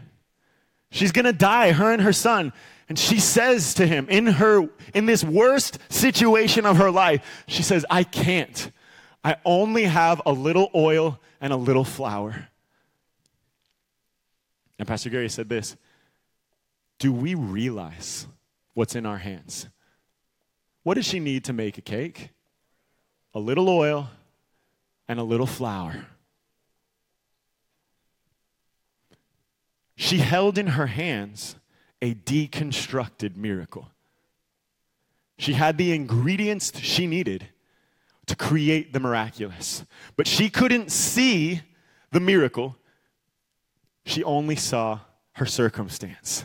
She's 0.91 1.11
going 1.11 1.25
to 1.25 1.33
die, 1.33 1.71
her 1.71 1.91
and 1.91 2.01
her 2.01 2.13
son. 2.13 2.51
And 2.89 2.97
she 2.97 3.19
says 3.19 3.75
to 3.75 3.87
him 3.87 4.09
in 4.09 4.25
her 4.25 4.67
in 4.93 5.05
this 5.05 5.23
worst 5.23 5.77
situation 5.89 6.65
of 6.65 6.77
her 6.77 6.91
life, 6.91 7.43
she 7.47 7.63
says, 7.63 7.85
"I 7.89 8.03
can't. 8.03 8.71
I 9.23 9.37
only 9.45 9.83
have 9.83 10.21
a 10.25 10.33
little 10.33 10.69
oil 10.73 11.19
and 11.39 11.53
a 11.53 11.55
little 11.55 11.85
flour." 11.85 12.49
And 14.77 14.87
Pastor 14.87 15.09
Gary 15.09 15.29
said 15.29 15.49
this, 15.49 15.75
"Do 16.97 17.13
we 17.13 17.35
realize 17.35 18.27
what's 18.79 18.95
in 18.95 19.05
our 19.05 19.17
hands. 19.17 19.67
What 20.83 20.93
does 20.93 21.05
she 21.05 21.19
need 21.19 21.43
to 21.43 21.51
make 21.53 21.77
a 21.77 21.81
cake? 21.81 22.29
A 23.33 23.39
little 23.39 23.67
oil 23.67 24.09
and 25.05 25.19
a 25.19 25.23
little 25.23 25.45
flour. 25.45 26.05
She 29.97 30.19
held 30.19 30.57
in 30.57 30.67
her 30.67 30.87
hands 30.87 31.57
a 32.01 32.13
deconstructed 32.13 33.35
miracle. 33.35 33.89
She 35.37 35.53
had 35.53 35.77
the 35.77 35.93
ingredients 35.93 36.77
she 36.79 37.07
needed 37.07 37.47
to 38.25 38.35
create 38.35 38.93
the 38.93 38.99
miraculous, 38.99 39.83
but 40.15 40.27
she 40.27 40.49
couldn't 40.49 40.91
see 40.91 41.61
the 42.11 42.19
miracle. 42.19 42.75
She 44.05 44.23
only 44.23 44.55
saw 44.55 44.99
her 45.33 45.45
circumstance. 45.45 46.43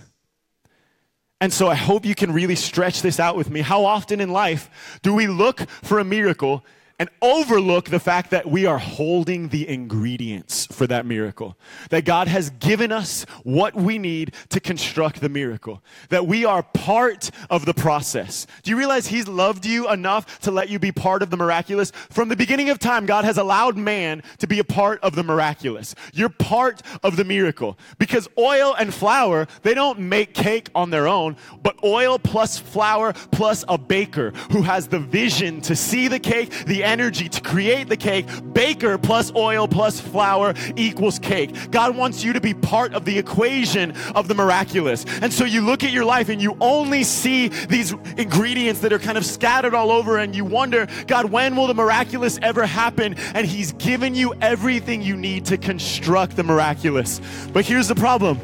And 1.41 1.53
so 1.53 1.69
I 1.69 1.75
hope 1.75 2.07
you 2.07 2.15
can 2.15 2.33
really 2.33 2.55
stretch 2.55 3.03
this 3.03 3.21
out 3.21 3.37
with 3.37 3.51
me. 3.51 3.61
How 3.61 3.85
often 3.85 4.21
in 4.21 4.31
life 4.31 4.99
do 5.03 5.13
we 5.13 5.27
look 5.27 5.69
for 5.83 5.99
a 5.99 6.05
miracle 6.05 6.65
and 6.99 7.09
overlook 7.21 7.87
the 7.91 7.99
fact 7.99 8.31
that 8.31 8.47
we 8.47 8.67
are 8.67 8.79
holding 8.79 9.49
the 9.49 9.69
ingredients 9.69 10.67
for 10.67 10.87
that 10.87 11.05
miracle. 11.05 11.57
That 11.91 12.05
God 12.05 12.29
has 12.29 12.51
given 12.51 12.93
us 12.93 13.25
what 13.43 13.75
we 13.75 13.99
need 13.99 14.35
to 14.51 14.61
construct 14.61 15.21
the 15.21 15.29
miracle. 15.29 15.83
That 16.11 16.27
we 16.27 16.45
are 16.45 16.63
part 16.63 17.31
of 17.51 17.67
the 17.67 17.75
process. 17.75 18.47
Do 18.63 18.71
you 18.71 18.77
realize 18.77 19.09
He's 19.09 19.27
loved 19.27 19.67
you 19.67 19.91
enough 19.91 20.41
to 20.41 20.51
let 20.51 20.69
you 20.69 20.79
be 20.79 20.93
part 20.93 21.23
of 21.23 21.31
the 21.31 21.37
miraculous? 21.37 21.91
From 22.11 22.29
the 22.29 22.37
beginning 22.37 22.71
of 22.71 22.79
time, 22.79 23.07
God 23.07 23.25
has 23.25 23.39
allowed 23.39 23.77
man 23.77 24.23
to 24.39 24.47
be 24.47 24.59
a 24.61 24.65
part 24.65 25.01
of 25.03 25.15
the 25.15 25.25
miraculous. 25.25 25.95
You're 26.13 26.29
part 26.29 26.83
of 27.03 27.17
the 27.17 27.25
miracle. 27.25 27.79
Because 27.99 28.29
oil 28.39 28.75
and 28.79 28.95
flour, 28.95 29.49
they 29.63 29.75
don't 29.75 29.99
make 29.99 30.35
cake 30.35 30.71
on 30.75 30.91
their 30.91 31.09
own, 31.09 31.37
but 31.63 31.83
oil 31.83 32.19
plus 32.19 32.59
flour 32.59 33.13
plus 33.33 33.65
a 33.69 33.79
baker 33.79 34.31
who 34.53 34.63
has 34.63 34.89
the 34.89 35.01
vision 35.01 35.61
to 35.63 35.75
see 35.75 36.09
the 36.09 36.21
cake, 36.21 36.51
the 36.67 36.85
energy 36.95 37.29
to 37.29 37.41
create 37.41 37.89
the 37.89 37.97
cake. 37.97 38.27
Baker 38.53 38.99
plus 38.99 39.35
oil 39.35 39.67
plus 39.67 40.01
flour 40.01 40.55
equals 40.77 41.19
cake. 41.19 41.73
God 41.73 41.97
wants 41.97 42.23
you 42.23 42.33
to 42.35 42.41
be 42.41 42.55
part 42.55 42.95
of 42.95 43.05
the 43.05 43.19
equation 43.19 43.91
of 44.15 44.29
the 44.29 44.35
miraculous. 44.35 45.05
And 45.21 45.33
so 45.33 45.45
you 45.45 45.61
look 45.61 45.83
at 45.83 45.91
your 45.91 46.05
life 46.05 46.29
and 46.29 46.41
you 46.41 46.57
only 46.61 47.03
see 47.03 47.49
these 47.49 47.93
ingredients 48.17 48.81
that 48.83 48.93
are 48.93 49.01
kind 49.01 49.19
of 49.19 49.27
scattered 49.27 49.75
all 49.75 49.91
over 49.91 50.19
and 50.19 50.37
you 50.37 50.45
wonder, 50.45 50.87
God, 51.09 51.33
when 51.33 51.57
will 51.57 51.67
the 51.67 51.75
miraculous 51.75 52.39
ever 52.43 52.65
happen? 52.65 53.17
And 53.35 53.45
He's 53.45 53.73
given 53.73 54.15
you 54.15 54.33
everything 54.41 55.03
you 55.03 55.17
need 55.17 55.47
to 55.47 55.59
construct 55.59 56.37
the 56.37 56.45
miraculous. 56.45 57.21
But 57.53 57.65
here's 57.65 57.89
the 57.89 57.97
problem. 57.97 58.39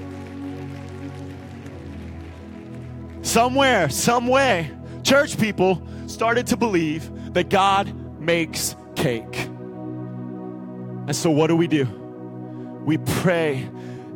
Somewhere, 3.22 3.88
some 3.90 4.26
way, 4.26 4.72
church 5.04 5.38
people 5.38 5.80
started 6.08 6.48
to 6.48 6.56
believe 6.56 7.32
that 7.34 7.48
God 7.48 7.94
makes 8.20 8.76
cake. 8.94 9.36
And 11.06 11.16
so, 11.16 11.30
what 11.30 11.48
do 11.48 11.56
we 11.56 11.66
do? 11.66 11.84
We 12.84 12.98
pray 12.98 13.68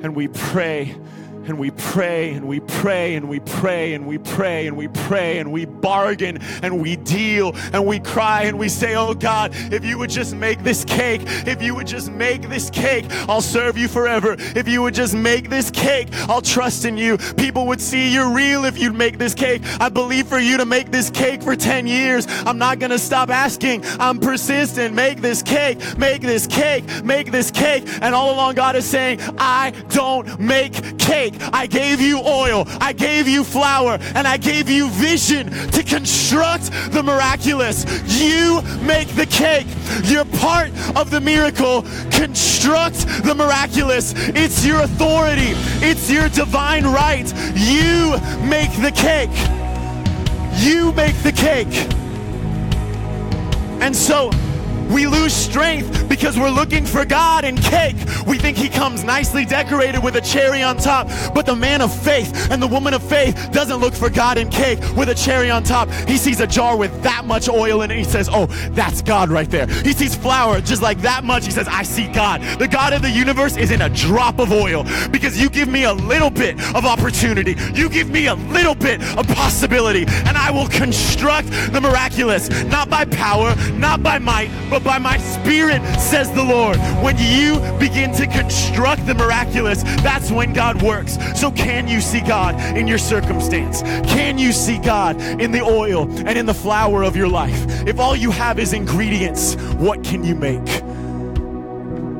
and 0.02 0.14
we 0.14 0.28
pray 0.28 0.96
and 1.46 1.58
we 1.58 1.70
pray 1.70 2.32
and 2.32 2.46
we 2.46 2.60
pray 2.60 3.14
and 3.14 3.28
we 3.28 3.40
pray 3.40 3.94
and 3.94 4.06
we 4.06 4.18
pray 4.18 4.66
and 4.66 4.76
we 4.76 4.88
pray 4.88 5.38
and 5.38 5.52
we 5.52 5.64
bargain 5.64 6.38
and 6.62 6.80
we 6.80 6.96
deal 6.96 7.54
and 7.72 7.86
we 7.86 7.98
cry 7.98 8.44
and 8.44 8.58
we 8.58 8.68
say, 8.68 8.94
Oh 8.94 9.14
God, 9.14 9.52
if 9.54 9.84
you 9.84 9.98
would 9.98 10.10
just 10.10 10.34
make 10.34 10.62
this 10.62 10.84
cake, 10.84 11.22
if 11.46 11.62
you 11.62 11.74
would 11.74 11.86
just 11.86 12.10
make 12.10 12.48
this 12.48 12.70
cake, 12.70 13.06
I'll 13.28 13.40
serve 13.40 13.76
you 13.76 13.88
forever. 13.88 14.36
If 14.38 14.68
you 14.68 14.82
would 14.82 14.94
just 14.94 15.14
make 15.14 15.50
this 15.50 15.70
cake, 15.70 16.08
I'll 16.28 16.42
trust 16.42 16.84
in 16.84 16.96
you. 16.96 17.18
People 17.36 17.66
would 17.66 17.80
see 17.80 18.12
you're 18.12 18.32
real 18.32 18.64
if 18.64 18.78
you'd 18.78 18.94
make 18.94 19.18
this 19.18 19.34
cake. 19.34 19.62
I 19.80 19.88
believe 19.88 20.26
for 20.26 20.38
you 20.38 20.56
to 20.56 20.64
make 20.64 20.90
this 20.90 21.10
cake 21.10 21.42
for 21.42 21.56
10 21.56 21.86
years. 21.86 22.26
I'm 22.28 22.58
not 22.58 22.78
gonna 22.78 22.98
stop 22.98 23.30
asking. 23.30 23.84
I'm 24.00 24.18
persistent. 24.18 24.94
Make 24.94 25.20
this 25.20 25.42
cake, 25.42 25.98
make 25.98 26.22
this 26.22 26.46
cake, 26.46 26.84
make 27.04 27.30
this 27.30 27.50
cake. 27.50 27.84
And 28.00 28.14
all 28.14 28.34
along, 28.34 28.54
God 28.54 28.76
is 28.76 28.88
saying, 28.88 29.20
I 29.38 29.72
don't 29.90 30.38
make 30.38 30.98
cake. 30.98 31.33
I 31.52 31.66
gave 31.66 32.00
you 32.00 32.18
oil, 32.18 32.64
I 32.80 32.92
gave 32.92 33.28
you 33.28 33.44
flour, 33.44 33.98
and 34.14 34.26
I 34.26 34.36
gave 34.36 34.68
you 34.68 34.88
vision 34.90 35.50
to 35.70 35.82
construct 35.82 36.70
the 36.92 37.02
miraculous. 37.02 37.84
You 38.06 38.62
make 38.82 39.08
the 39.08 39.26
cake. 39.26 39.66
You're 40.04 40.24
part 40.24 40.70
of 40.96 41.10
the 41.10 41.20
miracle. 41.20 41.82
Construct 42.10 43.06
the 43.24 43.34
miraculous. 43.34 44.14
It's 44.16 44.64
your 44.64 44.80
authority, 44.80 45.52
it's 45.82 46.10
your 46.10 46.28
divine 46.28 46.84
right. 46.84 47.26
You 47.54 48.18
make 48.42 48.72
the 48.80 48.92
cake. 48.94 49.30
You 50.56 50.92
make 50.92 51.16
the 51.22 51.32
cake. 51.32 51.88
And 53.82 53.94
so, 53.94 54.30
we 54.90 55.06
lose 55.06 55.32
strength 55.32 56.08
because 56.08 56.38
we're 56.38 56.50
looking 56.50 56.84
for 56.84 57.04
God 57.04 57.44
in 57.44 57.56
cake. 57.56 57.96
We 58.26 58.38
think 58.38 58.56
He 58.56 58.68
comes 58.68 59.04
nicely 59.04 59.44
decorated 59.44 60.02
with 60.02 60.16
a 60.16 60.20
cherry 60.20 60.62
on 60.62 60.76
top. 60.76 61.08
But 61.34 61.46
the 61.46 61.56
man 61.56 61.80
of 61.80 61.94
faith 62.02 62.50
and 62.50 62.62
the 62.62 62.66
woman 62.66 62.94
of 62.94 63.02
faith 63.02 63.50
doesn't 63.52 63.78
look 63.78 63.94
for 63.94 64.10
God 64.10 64.38
in 64.38 64.48
cake 64.48 64.78
with 64.96 65.08
a 65.08 65.14
cherry 65.14 65.50
on 65.50 65.62
top. 65.62 65.90
He 66.08 66.16
sees 66.16 66.40
a 66.40 66.46
jar 66.46 66.76
with 66.76 67.02
that 67.02 67.24
much 67.24 67.48
oil 67.48 67.82
in 67.82 67.90
it. 67.90 67.96
He 67.96 68.04
says, 68.04 68.28
Oh, 68.30 68.46
that's 68.72 69.02
God 69.02 69.28
right 69.28 69.50
there. 69.50 69.66
He 69.66 69.92
sees 69.92 70.14
flour 70.14 70.60
just 70.60 70.82
like 70.82 70.98
that 71.02 71.24
much. 71.24 71.44
He 71.44 71.50
says, 71.50 71.68
I 71.68 71.82
see 71.82 72.06
God. 72.08 72.40
The 72.58 72.68
God 72.68 72.92
of 72.92 73.02
the 73.02 73.10
universe 73.10 73.56
is 73.56 73.70
in 73.70 73.82
a 73.82 73.88
drop 73.88 74.38
of 74.38 74.52
oil 74.52 74.84
because 75.10 75.40
you 75.40 75.50
give 75.50 75.68
me 75.68 75.84
a 75.84 75.92
little 75.92 76.30
bit 76.30 76.58
of 76.74 76.84
opportunity. 76.84 77.56
You 77.74 77.88
give 77.88 78.10
me 78.10 78.26
a 78.26 78.34
little 78.34 78.74
bit 78.74 79.02
of 79.16 79.26
possibility, 79.28 80.04
and 80.06 80.36
I 80.36 80.50
will 80.50 80.68
construct 80.68 81.50
the 81.72 81.80
miraculous, 81.80 82.48
not 82.64 82.88
by 82.90 83.04
power, 83.04 83.54
not 83.72 84.02
by 84.02 84.18
might, 84.18 84.50
but 84.74 84.82
by 84.82 84.98
my 84.98 85.16
spirit, 85.18 85.80
says 86.00 86.32
the 86.32 86.42
Lord. 86.42 86.76
When 87.00 87.16
you 87.16 87.60
begin 87.78 88.12
to 88.14 88.26
construct 88.26 89.06
the 89.06 89.14
miraculous, 89.14 89.84
that's 90.02 90.32
when 90.32 90.52
God 90.52 90.82
works. 90.82 91.16
So, 91.38 91.52
can 91.52 91.86
you 91.86 92.00
see 92.00 92.20
God 92.20 92.60
in 92.76 92.88
your 92.88 92.98
circumstance? 92.98 93.82
Can 93.82 94.36
you 94.36 94.50
see 94.50 94.78
God 94.78 95.20
in 95.40 95.52
the 95.52 95.60
oil 95.60 96.10
and 96.26 96.36
in 96.36 96.44
the 96.44 96.54
flour 96.54 97.04
of 97.04 97.14
your 97.14 97.28
life? 97.28 97.64
If 97.86 98.00
all 98.00 98.16
you 98.16 98.32
have 98.32 98.58
is 98.58 98.72
ingredients, 98.72 99.54
what 99.74 100.02
can 100.02 100.24
you 100.24 100.34
make? 100.34 100.66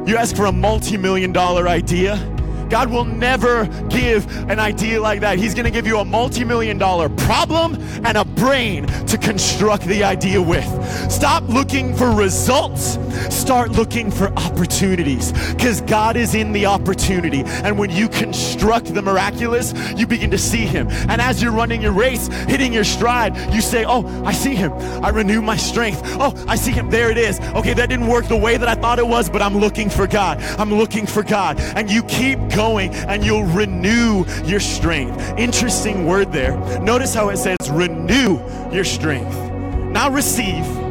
You 0.08 0.16
ask 0.16 0.36
for 0.36 0.46
a 0.46 0.52
multi 0.52 0.96
million 0.96 1.32
dollar 1.32 1.66
idea. 1.66 2.33
God 2.68 2.90
will 2.90 3.04
never 3.04 3.66
give 3.88 4.26
an 4.50 4.58
idea 4.58 5.00
like 5.00 5.20
that. 5.20 5.38
He's 5.38 5.54
going 5.54 5.64
to 5.64 5.70
give 5.70 5.86
you 5.86 5.98
a 5.98 6.04
multi 6.04 6.44
million 6.44 6.78
dollar 6.78 7.08
problem 7.08 7.76
and 8.04 8.16
a 8.16 8.24
brain 8.24 8.86
to 9.06 9.18
construct 9.18 9.84
the 9.84 10.04
idea 10.04 10.40
with. 10.40 10.64
Stop 11.10 11.44
looking 11.48 11.94
for 11.94 12.10
results, 12.10 12.98
start 13.34 13.72
looking 13.72 14.10
for 14.10 14.28
opportunities 14.38 15.32
because 15.52 15.80
God 15.82 16.16
is 16.16 16.34
in 16.34 16.52
the 16.52 16.66
opportunity. 16.66 17.42
And 17.44 17.78
when 17.78 17.90
you 17.90 18.08
construct 18.08 18.92
the 18.92 19.02
miraculous, 19.02 19.72
you 19.96 20.06
begin 20.06 20.30
to 20.30 20.38
see 20.38 20.66
Him. 20.66 20.88
And 21.08 21.20
as 21.20 21.42
you're 21.42 21.52
running 21.52 21.82
your 21.82 21.92
race, 21.92 22.26
hitting 22.26 22.72
your 22.72 22.84
stride, 22.84 23.36
you 23.54 23.60
say, 23.60 23.84
Oh, 23.86 24.04
I 24.24 24.32
see 24.32 24.54
Him. 24.54 24.72
I 25.04 25.10
renew 25.10 25.42
my 25.42 25.56
strength. 25.56 26.02
Oh, 26.04 26.32
I 26.48 26.56
see 26.56 26.72
Him. 26.72 26.90
There 26.90 27.10
it 27.10 27.18
is. 27.18 27.40
Okay, 27.40 27.74
that 27.74 27.88
didn't 27.88 28.08
work 28.08 28.26
the 28.28 28.36
way 28.36 28.56
that 28.56 28.68
I 28.68 28.74
thought 28.74 28.98
it 28.98 29.06
was, 29.06 29.28
but 29.28 29.42
I'm 29.42 29.58
looking 29.58 29.90
for 29.90 30.06
God. 30.06 30.40
I'm 30.58 30.72
looking 30.74 31.06
for 31.06 31.22
God. 31.22 31.60
And 31.60 31.90
you 31.90 32.02
keep 32.04 32.38
going 32.54 32.94
and 32.94 33.24
you'll 33.24 33.44
renew 33.44 34.24
your 34.44 34.60
strength. 34.60 35.38
Interesting 35.38 36.06
word 36.06 36.32
there. 36.32 36.56
Notice 36.80 37.14
how 37.14 37.28
it 37.30 37.36
says 37.36 37.56
renew 37.70 38.38
your 38.72 38.84
strength. 38.84 39.34
Not 39.92 40.12
receive. 40.12 40.83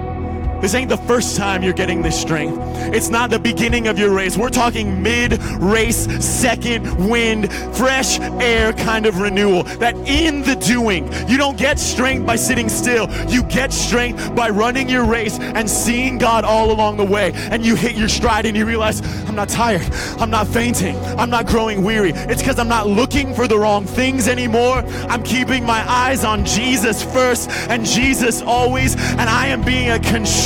This 0.64 0.76
ain't 0.76 0.88
the 0.88 0.96
first 0.96 1.36
time 1.36 1.62
you're 1.62 1.74
getting 1.74 2.02
this 2.02 2.18
strength. 2.18 2.58
It's 2.96 3.10
not 3.10 3.30
the 3.30 3.38
beginning 3.38 3.90
of 3.90 4.00
your 4.00 4.12
race. 4.12 4.38
We're 4.38 4.48
talking 4.48 5.04
mid 5.04 5.44
race, 5.60 6.06
second 6.24 7.10
wind, 7.10 7.52
fresh 7.76 8.18
air 8.22 8.72
kind 8.72 9.06
of 9.06 9.20
renewal. 9.20 9.64
That 9.64 9.94
in 10.08 10.42
the 10.42 10.56
doing, 10.56 11.12
you 11.28 11.38
don't 11.38 11.58
get 11.58 11.80
strength 11.80 12.26
by 12.26 12.38
sitting 12.38 12.70
still. 12.70 13.10
You 13.28 13.44
get 13.44 13.74
strength 13.74 14.34
by 14.38 14.52
running 14.52 14.88
your 14.88 15.04
race 15.04 15.38
and 15.38 15.70
seeing 15.70 16.18
God 16.18 16.46
all 16.46 16.72
along 16.72 16.96
the 16.96 17.04
way. 17.04 17.34
And 17.34 17.66
you 17.66 17.76
hit 17.76 17.98
your 17.98 18.08
stride 18.08 18.46
and 18.46 18.56
you 18.56 18.66
realize, 18.66 19.02
I'm 19.28 19.36
not 19.36 19.50
tired. 19.50 19.92
I'm 20.18 20.30
not 20.30 20.48
fainting. 20.48 20.96
I'm 21.18 21.30
not 21.30 21.46
growing 21.46 21.84
weary. 21.84 22.12
It's 22.12 22.42
because 22.42 22.58
I'm 22.58 22.70
not 22.70 22.88
looking 22.88 23.34
for 23.34 23.50
the 23.50 23.60
wrong 23.60 23.84
things 23.84 24.30
anymore. 24.30 24.78
I'm 25.10 25.24
keeping 25.24 25.66
my 25.66 25.84
eyes 25.92 26.24
on 26.24 26.46
Jesus 26.46 27.04
first 27.04 27.50
and 27.68 27.86
Jesus 27.86 28.42
always. 28.42 28.96
And 28.96 29.30
I 29.30 29.48
am 29.48 29.62
being 29.62 29.90
a 29.90 30.00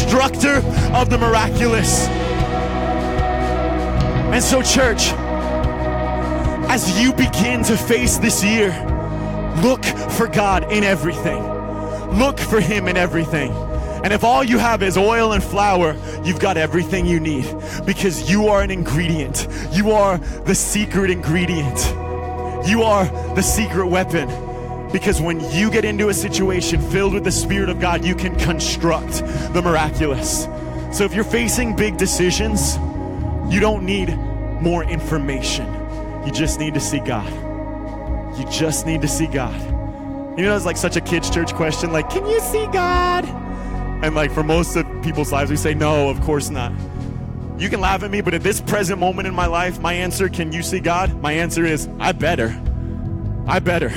constructor 0.08 0.66
of 0.96 1.10
the 1.10 1.18
miraculous. 1.18 2.08
And 4.34 4.42
so, 4.42 4.62
church, 4.62 5.12
as 6.70 7.02
you 7.02 7.12
begin 7.12 7.62
to 7.66 7.76
face 7.76 8.18
this 8.18 8.42
year, 8.42 8.70
look 9.62 9.84
for 9.84 10.28
God 10.28 10.72
in 10.72 10.86
everything. 10.86 11.44
Look 12.18 12.40
for 12.40 12.62
Him 12.62 12.88
in 12.88 12.96
everything. 12.96 13.52
And 13.52 14.14
if 14.14 14.24
all 14.24 14.46
you 14.46 14.58
have 14.58 14.82
is 14.82 14.96
oil 14.98 15.34
and 15.34 15.44
flour, 15.44 15.98
you've 16.24 16.40
got 16.40 16.56
everything 16.56 17.06
you 17.06 17.20
need 17.20 17.46
because 17.86 18.32
you 18.32 18.48
are 18.48 18.62
an 18.62 18.72
ingredient. 18.72 19.46
You 19.74 19.92
are 19.92 20.20
the 20.20 20.56
secret 20.56 21.12
ingredient. 21.12 21.86
You 22.66 22.84
are 22.84 23.06
the 23.36 23.42
secret 23.42 23.88
weapon. 23.88 24.47
Because 24.92 25.20
when 25.20 25.42
you 25.52 25.70
get 25.70 25.84
into 25.84 26.10
a 26.10 26.14
situation 26.14 26.82
filled 26.90 27.14
with 27.14 27.26
the 27.26 27.32
Spirit 27.32 27.70
of 27.70 27.80
God, 27.80 28.06
you 28.06 28.16
can 28.16 28.38
construct 28.38 29.20
the 29.54 29.62
miraculous. 29.62 30.48
So 30.92 31.04
if 31.04 31.14
you're 31.14 31.26
facing 31.26 31.76
big 31.76 31.98
decisions, 31.98 32.78
you 33.54 33.60
don't 33.60 33.86
need 33.86 34.16
more 34.62 34.84
information. 34.86 35.66
You 36.26 36.32
just 36.32 36.60
need 36.60 36.74
to 36.74 36.80
see 36.80 37.00
God. 37.00 37.30
You 38.40 38.50
just 38.50 38.86
need 38.86 39.02
to 39.02 39.08
see 39.08 39.28
God. 39.28 39.60
You 40.40 40.46
know, 40.46 40.56
it's 40.56 40.66
like 40.66 40.78
such 40.78 40.96
a 40.96 41.02
kid's 41.02 41.30
church 41.30 41.54
question 41.54 41.92
like, 41.92 42.10
can 42.10 42.26
you 42.26 42.40
see 42.40 42.66
God? 42.68 43.26
And 44.04 44.16
like 44.16 44.32
for 44.32 44.44
most 44.44 44.76
of 44.78 44.86
people's 45.04 45.32
lives, 45.32 45.52
we 45.52 45.58
say, 45.58 45.74
no, 45.74 46.10
of 46.10 46.22
course 46.22 46.50
not. 46.50 46.72
You 47.58 47.70
can 47.70 47.82
laugh 47.82 48.04
at 48.04 48.12
me, 48.12 48.22
but 48.22 48.34
at 48.34 48.44
this 48.44 48.62
present 48.62 49.00
moment 49.00 49.28
in 49.28 49.34
my 49.34 49.48
life, 49.48 49.80
my 49.80 49.94
answer, 49.94 50.30
can 50.30 50.54
you 50.54 50.62
see 50.64 50.80
God? 50.80 51.22
My 51.22 51.34
answer 51.34 51.66
is, 51.66 51.90
I 52.00 52.14
better. 52.14 52.56
I 53.48 53.60
better 53.60 53.92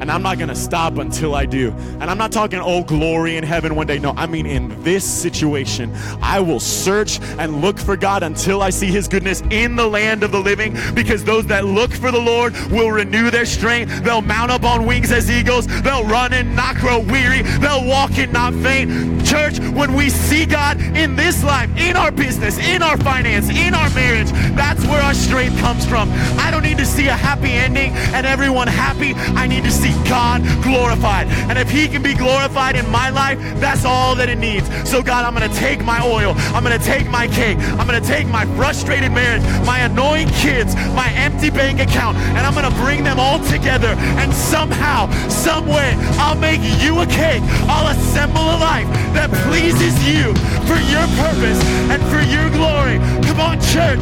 and 0.00 0.10
I'm 0.10 0.22
not 0.22 0.38
gonna 0.38 0.54
stop 0.54 0.98
until 0.98 1.34
I 1.34 1.46
do. 1.46 1.70
And 2.00 2.04
I'm 2.04 2.18
not 2.18 2.32
talking, 2.32 2.58
oh, 2.58 2.82
glory 2.82 3.36
in 3.36 3.44
heaven 3.44 3.74
one 3.74 3.86
day. 3.86 3.98
No, 3.98 4.12
I 4.16 4.26
mean, 4.26 4.46
in 4.46 4.82
this 4.82 5.04
situation, 5.04 5.94
I 6.22 6.40
will 6.40 6.60
search 6.60 7.20
and 7.38 7.60
look 7.60 7.78
for 7.78 7.96
God 7.96 8.22
until 8.22 8.62
I 8.62 8.70
see 8.70 8.86
His 8.86 9.06
goodness 9.08 9.42
in 9.50 9.76
the 9.76 9.86
land 9.86 10.22
of 10.22 10.32
the 10.32 10.40
living, 10.40 10.76
because 10.94 11.22
those 11.24 11.46
that 11.46 11.64
look 11.64 11.92
for 11.92 12.10
the 12.10 12.20
Lord 12.20 12.54
will 12.70 12.90
renew 12.90 13.30
their 13.30 13.44
strength. 13.44 14.02
They'll 14.02 14.22
mount 14.22 14.50
up 14.50 14.64
on 14.64 14.86
wings 14.86 15.12
as 15.12 15.30
eagles, 15.30 15.66
they'll 15.82 16.04
run 16.04 16.32
and 16.32 16.56
not 16.56 16.76
grow 16.76 17.00
weary, 17.00 17.42
they'll 17.42 17.86
walk 17.86 18.18
and 18.18 18.32
not 18.32 18.54
faint. 18.54 18.90
Church, 19.26 19.58
when 19.60 19.94
we 19.94 20.08
see 20.08 20.46
God 20.46 20.80
in 20.80 21.14
this 21.14 21.44
life, 21.44 21.70
in 21.76 21.96
our 21.96 22.10
business, 22.10 22.58
in 22.58 22.82
our 22.82 22.96
finance, 22.96 23.50
in 23.50 23.74
our 23.74 23.90
marriage, 23.90 24.30
that's 24.56 24.84
where 24.86 25.02
our 25.02 25.14
strength 25.14 25.58
comes 25.60 25.84
from. 25.86 26.10
I 26.38 26.50
don't 26.50 26.62
need 26.62 26.78
to 26.78 26.86
see 26.86 27.08
a 27.08 27.16
happy 27.16 27.52
ending 27.52 27.92
and 28.14 28.26
everyone 28.26 28.66
happy. 28.66 29.14
I 29.14 29.46
need 29.46 29.64
to 29.64 29.70
see 29.70 29.89
God 30.08 30.42
glorified. 30.62 31.26
And 31.48 31.58
if 31.58 31.70
He 31.70 31.88
can 31.88 32.02
be 32.02 32.14
glorified 32.14 32.76
in 32.76 32.88
my 32.90 33.10
life, 33.10 33.38
that's 33.60 33.84
all 33.84 34.14
that 34.16 34.28
it 34.28 34.38
needs. 34.38 34.68
So, 34.88 35.02
God, 35.02 35.24
I'm 35.24 35.34
going 35.34 35.48
to 35.48 35.56
take 35.56 35.84
my 35.84 36.04
oil, 36.04 36.34
I'm 36.54 36.64
going 36.64 36.78
to 36.78 36.84
take 36.84 37.08
my 37.10 37.26
cake, 37.28 37.58
I'm 37.78 37.86
going 37.86 38.00
to 38.00 38.08
take 38.08 38.26
my 38.26 38.46
frustrated 38.56 39.12
marriage, 39.12 39.42
my 39.66 39.80
annoying 39.80 40.28
kids, 40.28 40.74
my 40.94 41.10
empty 41.14 41.50
bank 41.50 41.80
account, 41.80 42.16
and 42.16 42.46
I'm 42.46 42.54
going 42.54 42.70
to 42.70 42.78
bring 42.80 43.04
them 43.04 43.18
all 43.18 43.38
together. 43.46 43.94
And 44.20 44.32
somehow, 44.32 45.10
some 45.28 45.66
way, 45.66 45.94
I'll 46.18 46.38
make 46.38 46.60
you 46.82 47.00
a 47.00 47.06
cake. 47.06 47.42
I'll 47.68 47.88
assemble 47.88 48.42
a 48.42 48.58
life 48.58 48.88
that 49.14 49.30
pleases 49.48 49.94
you 50.06 50.34
for 50.66 50.78
your 50.90 51.06
purpose 51.18 51.60
and 51.90 52.00
for 52.10 52.22
your 52.22 52.48
glory. 52.50 52.98
Come 53.26 53.40
on, 53.40 53.60
church. 53.60 54.00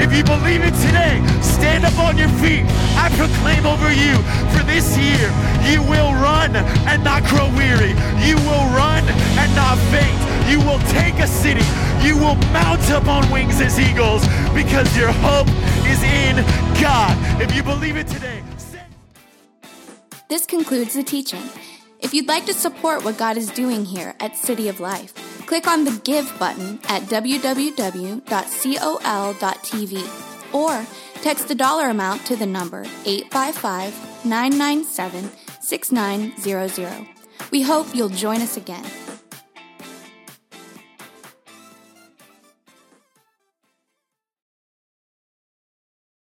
If 0.00 0.14
you 0.14 0.24
believe 0.24 0.62
it 0.62 0.74
today, 0.86 1.20
stand 1.42 1.84
up 1.84 1.98
on 1.98 2.16
your 2.16 2.28
feet. 2.40 2.64
I 2.96 3.08
proclaim 3.16 3.66
over 3.66 3.92
you 3.92 4.16
for 4.52 4.64
this 4.64 4.96
year, 4.96 5.30
you 5.70 5.82
will 5.82 6.12
run 6.14 6.56
and 6.56 7.02
not 7.04 7.24
grow 7.24 7.48
weary. 7.56 7.90
You 8.24 8.36
will 8.36 8.66
run 8.74 9.04
and 9.38 9.54
not 9.54 9.78
faint. 9.90 10.18
You 10.50 10.58
will 10.60 10.80
take 10.90 11.18
a 11.18 11.26
city. 11.26 11.64
You 12.06 12.16
will 12.16 12.36
mount 12.52 12.90
up 12.90 13.06
on 13.06 13.30
wings 13.30 13.60
as 13.60 13.78
eagles 13.78 14.26
because 14.54 14.96
your 14.96 15.12
hope 15.12 15.48
is 15.86 16.02
in 16.02 16.36
God. 16.80 17.16
If 17.40 17.54
you 17.54 17.62
believe 17.62 17.96
it 17.96 18.08
today, 18.08 18.42
this 20.28 20.46
concludes 20.46 20.94
the 20.94 21.02
teaching. 21.02 21.42
If 22.00 22.12
you'd 22.12 22.26
like 22.26 22.46
to 22.46 22.54
support 22.54 23.04
what 23.04 23.16
God 23.18 23.36
is 23.36 23.50
doing 23.50 23.84
here 23.84 24.14
at 24.18 24.36
City 24.36 24.68
of 24.68 24.80
Life, 24.80 25.12
click 25.52 25.68
on 25.68 25.84
the 25.84 26.00
Give 26.02 26.32
button 26.38 26.80
at 26.88 27.02
www.col.tv 27.02 27.74
or 30.54 30.86
text 31.20 31.46
the 31.46 31.54
dollar 31.54 31.90
amount 31.90 32.24
to 32.24 32.36
the 32.36 32.46
number 32.46 32.86
855 33.04 34.24
997 34.24 35.30
6900. 35.60 37.06
We 37.50 37.60
hope 37.60 37.94
you'll 37.94 38.08
join 38.08 38.40
us 38.40 38.56
again. 38.56 39.01